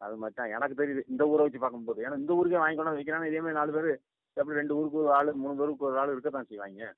அது 0.05 0.15
மாதிரி 0.23 0.37
தான் 0.41 0.53
எனக்கு 0.57 0.79
தெரியுது 0.81 1.03
இந்த 1.13 1.23
ஊரை 1.33 1.45
வச்சு 1.47 1.61
பார்க்கும்போது. 1.65 2.01
ஏன்னா 2.07 2.19
இந்த 2.23 2.33
ஊருக்கே 2.39 2.61
வாங்கி 2.63 2.77
கொண்டு 2.77 2.91
வந்து 2.91 3.03
வைக்கிறாங்க 3.03 3.31
இதே 3.31 3.43
மாதிரி 3.45 3.59
நாலு 3.61 3.75
பேர் 3.77 3.91
எப்படி 4.37 4.59
ரெண்டு 4.61 4.77
ஊருக்கு 4.79 5.03
ஒரு 5.03 5.13
ஆள் 5.19 5.33
மூணு 5.43 5.55
பேருக்கு 5.61 5.89
ஒரு 5.91 5.99
ஆள் 6.03 6.15
இருக்க 6.15 6.31
தான் 6.37 6.49
செய்வாங்க. 6.51 6.89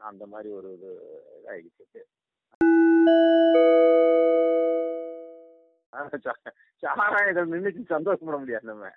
அந்த 0.00 0.24
மாதிரி 0.32 0.48
ஒரு 0.58 0.68
இது 0.76 0.90
இதாகிடுச்சு 1.38 2.04
சாராயங்கள் 6.82 7.52
நின்றுச்சு 7.52 7.82
சந்தோஷப்பட 7.94 8.36
முடியாது 8.40 8.66
நம்ம. 8.70 8.90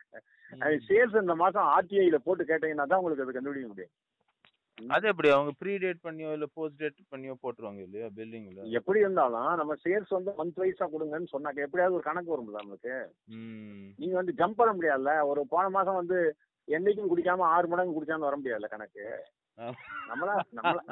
சேல்ஸ் 0.87 1.21
இந்த 1.23 1.35
மாசம் 1.43 1.67
ஆர்டிஐல 1.75 2.17
போட்டு 2.25 2.43
கேட்டீங்கன்னா 2.49 2.85
தான் 2.91 2.99
உங்களுக்கு 3.01 3.25
அது 3.25 3.35
கண்டுபிடிக்க 3.37 3.69
முடியும். 3.71 3.93
அது 4.77 5.05
எப்படி? 5.07 5.29
அவங்க 5.29 5.51
ப்ரீ 5.59 5.73
டேட் 5.77 6.05
பண்ணியோ 6.05 6.29
இல்ல 6.31 6.45
போஸ்ட் 6.53 6.77
டேட் 6.77 6.99
பண்ணியோ 7.11 7.33
போட்டுருவாங்க 7.41 7.81
இல்லையா 7.81 8.07
பில்லிங்ல 8.15 8.67
எப்படி 8.79 8.99
இருந்தாலும் 8.99 9.49
நம்ம 9.55 9.73
சேல்ஸ் 9.83 10.15
வந்து 10.17 10.31
மந்த் 10.37 10.61
வைஸா 10.61 10.85
கொடுங்கன்னு 10.93 11.33
சொன்னாக்க 11.33 11.65
எப்படியாவது 11.65 11.97
ஒரு 11.97 12.03
கணக்கு 12.03 12.33
வரும்ல 12.33 12.59
நம்மளுக்கு. 12.59 12.95
ம். 13.35 13.87
நீங்க 13.99 14.15
வந்து 14.15 14.35
ஜம்ப் 14.37 14.59
பண்ண 14.59 14.73
முடியாதுல்ல? 14.73 15.13
ஒரு 15.23 15.43
போன 15.49 15.69
மாசம் 15.69 15.95
வந்து 15.95 16.19
என்னைக்கும் 16.67 17.11
குடிக்காம 17.11 17.47
ஆறு 17.51 17.67
மடங்கு 17.67 17.95
குடிச்சான்னு 17.95 18.27
வர 18.29 18.37
முடியாதுல்ல 18.37 18.67
கணக்கு? 18.67 19.05
நம்மளா 20.09 20.35
நம்மளா. 20.57 20.83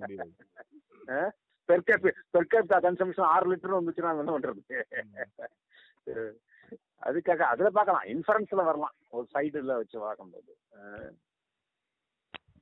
முடியாது. 0.00 0.32
பெர்கேப் 1.68 2.04
பெர்கேப் 2.34 2.74
கன்சம்ஷன் 2.84 3.30
ஆறு 3.30 3.46
லிட்டர் 3.50 3.78
வந்துச்சுன்னா 3.78 4.12
என்ன 4.14 4.34
பண்றது? 4.34 4.78
அதுக்காக 7.02 7.42
அதுல 7.46 7.70
பார்க்கலாம். 7.70 8.06
இன்ஃபரன்ஸ்ல 8.08 8.64
வரலாம். 8.64 8.94
ஒரு 9.10 9.26
சைடுல 9.34 9.74
வச்சு 9.76 9.98
பார்க்கும்போது. 9.98 10.52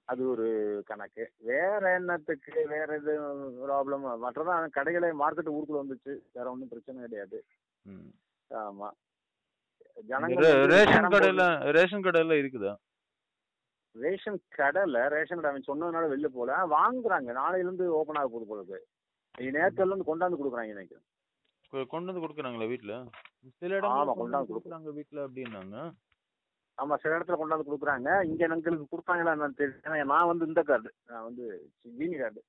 அது 0.06 0.28
ஒரு 0.28 0.82
கணக்கு. 0.86 1.32
வேற 1.38 1.94
என்னத்துக்கு? 1.94 2.66
வேற 2.68 2.94
எது 2.94 3.20
ப்ராப்ளம் 3.66 4.18
மற்றதான் 4.24 4.68
கடைகளே 4.76 5.12
மார்க்கெட் 5.20 5.50
ஊருக்குள்ள 5.50 5.84
வந்துச்சு. 5.84 6.18
வேற 6.32 6.50
ஒன்றும் 6.50 6.68
பிரச்சனை 6.68 7.00
கிடையாது. 7.00 7.44
ம். 7.82 8.12
ஆமா. 8.50 8.90
ரே- 9.96 10.02
ஜனங்க 10.08 10.66
ரேஷன். 10.66 11.04
கடையில 11.04 11.72
ரேஷன் 11.72 12.02
கடையில 12.02 12.34
இருக்குதா? 12.42 12.76
ரேஷன் 13.92 14.42
கடையில் 14.48 15.08
ரேஷன் 15.08 15.40
கடை 15.40 15.62
அவன் 15.62 15.66
சொன்னதுனால 15.66 16.08
வெளில 16.08 16.26
போல. 16.26 16.54
வாங்குறாங்க. 16.66 17.32
நாளையில 17.32 17.58
இருந்து 17.58 17.94
ஓப்பன் 17.94 18.16
ஆக 18.16 18.28
போகுது 18.28 18.46
போகுது 18.46 18.86
நேரத்துல 19.38 19.86
இருந்து 19.86 20.04
கொண்டாந்து 20.04 20.36
கொடுக்குறாங்க 20.42 20.68
எனக்கு 20.68 21.00
கொ- 21.72 21.86
கொண்டு 21.86 22.12
வந்து 22.12 22.26
கொடுக்குறாங்களா 22.26 22.68
வீட்ல? 22.68 23.04
சில 23.56 23.80
ஆமா, 23.80 23.80
இடங்கள்ல 23.80 24.12
கொண்டாந்து 24.16 24.52
கொடுக்குறாங்க 24.54 24.92
வீட்ல 24.92 25.28
அப்படின்னாங்க. 25.28 25.92
ஆமா 26.78 26.94
சில 27.02 27.16
இடத்துல 27.16 27.36
கொண்டாந்து 27.40 27.68
கொடுக்குறாங்க. 27.68 28.08
இங்க 28.30 28.42
எங்களுக்கு 28.46 28.92
கொடுப்பாங்களா 28.92 29.34
என்னன்னு 29.34 29.58
தெரியல. 29.60 29.80
ஏன்னா 29.86 30.10
நான் 30.12 30.30
வந்து 30.30 30.48
இந்த 30.50 30.62
கார்டு 30.70 30.90
நான் 31.12 31.26
வந்து 31.28 31.44
ஜீனி 32.00 32.16
கார்டு. 32.22 32.40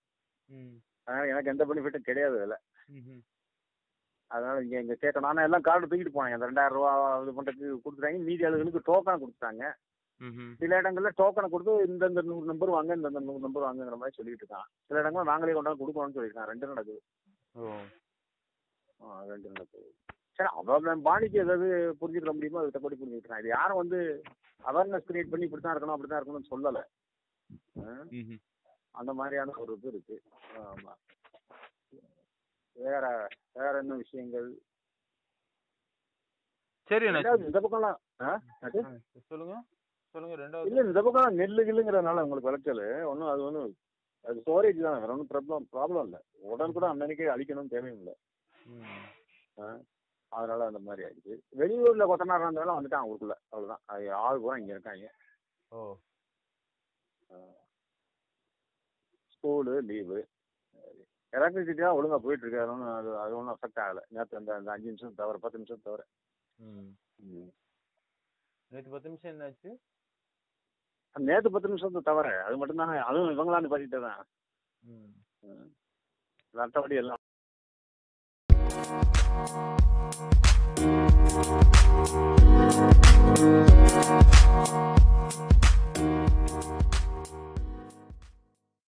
அதனால 1.08 1.28
எனக்கு 1.34 1.52
எந்த 1.54 1.66
பெனிஃபிட்டும் 1.70 2.08
கிடையாது 2.10 2.38
அதில். 2.40 2.58
அதனால 4.32 4.62
இங்க 4.64 4.78
இங்க 4.84 4.96
கேட்க 5.04 5.20
நானும் 5.26 5.46
எல்லாம் 5.48 5.66
கார்டு 5.68 5.90
தூக்கிட்டு 5.90 6.16
போனேன். 6.16 6.36
அந்த 6.38 6.50
ரெண்டாயிரம் 6.50 6.78
ரூபா 6.78 6.92
இது 7.24 7.36
பண்ணுறதுக்கு 7.38 7.70
கொடுத்துட்டாங்க. 7.84 8.20
மீதி 8.30 8.46
ஆளுகளுக்கு 8.48 8.88
டோக்கன் 8.90 9.22
கொடுத்துட்டாங்க. 9.24 9.66
சில 10.62 10.78
இடங்கள்ல 10.82 11.10
டோக்கனை 11.22 11.48
கொடுத்து 11.54 11.74
இந்தந்த 11.92 12.22
நூறு 12.30 12.52
நம்பர் 12.52 12.76
வாங்க 12.76 12.92
இந்தந்த 13.00 13.22
நூறு 13.28 13.46
நம்பர் 13.46 13.66
வாங்குங்கிற 13.68 13.98
மாதிரி 14.02 14.18
சொல்லிட்டு 14.20 14.44
இருக்கான். 14.44 14.68
சில 14.88 15.02
இடங்கள்ல 15.02 15.30
நாங்களே 15.32 15.56
கொண்டாந்து 15.58 15.82
கொடுக்கணும்னு 15.82 16.18
சொல்லியிருக்கான். 16.18 16.50
ரெண்டு 16.52 16.72
நடக்குது. 16.72 17.02
ரெண்டு 19.32 19.48
நடக்குது. 19.54 19.90
சரி 20.40 20.50
அவன் 20.60 21.06
பாணிக்கு 21.08 21.38
ஏதாவது 21.44 21.68
புரிஞ்சுக்கிற 22.00 22.32
முடியுமோ? 22.38 22.60
அதை 22.62 22.72
தப்படி 22.74 22.98
புரிஞ்சுக்கிறான் 23.00 23.42
இது 23.42 23.50
யாரும் 23.56 23.82
வந்து 23.82 24.00
அவேர்னஸ் 24.64 25.08
கிரியேட் 25.08 25.32
பண்ணி 25.32 25.48
இப்படி 25.48 25.64
தான் 25.64 25.74
இருக்கணும் 25.74 25.96
அப்படி 25.96 26.10
தான் 26.12 26.20
இருக்கணும்னு 26.20 26.52
சொல்லலை. 26.54 26.84
அந்த 29.00 29.12
மாதிரியான 29.20 29.56
ஒரு 29.64 29.74
இது 29.78 29.90
இருக்கு. 29.94 30.16
ஆமா. 30.72 30.94
வேற 32.76 33.04
வேற 33.58 33.74
என்ன 33.84 33.96
விஷயங்கள்? 34.04 34.48
சரி 36.90 37.06
இந்த 37.10 37.60
பக்கம்லாம் 37.64 37.98
சொல்லுங்க. 39.32 39.56
சொல்லுங்க 40.16 40.36
ரெண்டாவது. 40.44 40.70
இல்ல 40.70 40.86
இந்த 40.88 41.02
பக்கம் 41.08 41.40
நெல்லு 41.42 41.68
கில்லுங்கிறதுனால 41.68 42.24
உங்களுக்கு 42.26 42.50
விளைச்சல் 42.50 42.86
ஒன்றும் 43.12 43.32
அது 43.34 43.42
ஒன்றும் 43.48 43.74
அது 44.26 44.42
ஸ்டோரேஜ் 44.46 44.86
தான். 44.86 45.00
வேற 45.02 45.12
ஒன்றும் 45.16 45.32
ப்ராப்ளம் 45.34 45.68
ப்ராப்ளம் 45.76 46.06
இல்லை. 46.08 46.20
உடனே 46.54 46.74
கூட 46.78 46.86
அன்னன்னைக்கே 46.92 47.34
அழிக்கணும்னு 47.36 47.74
தேவையும் 47.76 48.00
இல்லை. 48.02 48.16
அதனால 50.38 50.66
அந்த 50.70 50.80
மாதிரி 50.88 51.06
ஆயிடுச்சு. 51.06 51.36
வெளியூர்ல 51.62 52.06
கொத்தனார் 52.10 52.46
இருந்தாலும் 52.46 52.78
வந்துட்டான் 52.78 53.08
ஊருக்குள்ள 53.10 53.36
அவ்வளவுதான். 53.52 53.84
அது 53.94 54.06
ஆள் 54.26 54.42
பூரா 54.44 54.58
இங்க 54.62 54.74
இருக்காங்க. 54.76 55.08
ஓ. 55.72 55.80
School 59.34 59.76
leave. 59.90 60.20
எலக்ட்ரிசிட்டி 61.34 61.82
தான் 61.82 61.98
ஒழுங்கா 61.98 62.18
போயிட்டு 62.26 62.44
இருக்கு 62.44 62.62
அது 62.62 62.72
ஒன்றும் 62.74 62.94
அது 63.00 63.10
அது 63.24 63.34
ஒன்றும் 63.40 63.56
அஃபெக்ட் 63.56 63.82
ஆகலை. 63.86 64.04
நேற்று 64.16 64.40
அந்த 64.40 64.52
அந்த 64.60 64.70
அஞ்சு 64.76 64.90
நிமிஷம் 64.90 65.20
தவிர 65.22 65.40
பத்து 65.44 65.60
நிமிஷம் 65.60 65.86
தவிர. 65.88 66.02
நேற்று 68.72 68.90
பத்து 68.94 69.10
நிமிஷம் 69.10 69.32
என்னாச்சு? 69.34 69.72
நேற்று 71.16 71.52
பத்து 71.54 71.70
நிமிஷத்தை 71.70 72.02
தவிர 72.10 72.30
அது 72.48 72.58
மட்டும் 72.62 72.82
தானே 72.82 72.98
அதுவும் 73.10 73.34
இவங்களான்னு 73.36 73.74
பண்ணிட்டு 73.74 74.00
தான். 74.08 74.24
மற்றபடி 76.56 76.98
எல்லாம் 77.04 77.24
Thank 81.38 81.78
you. 83.70 83.77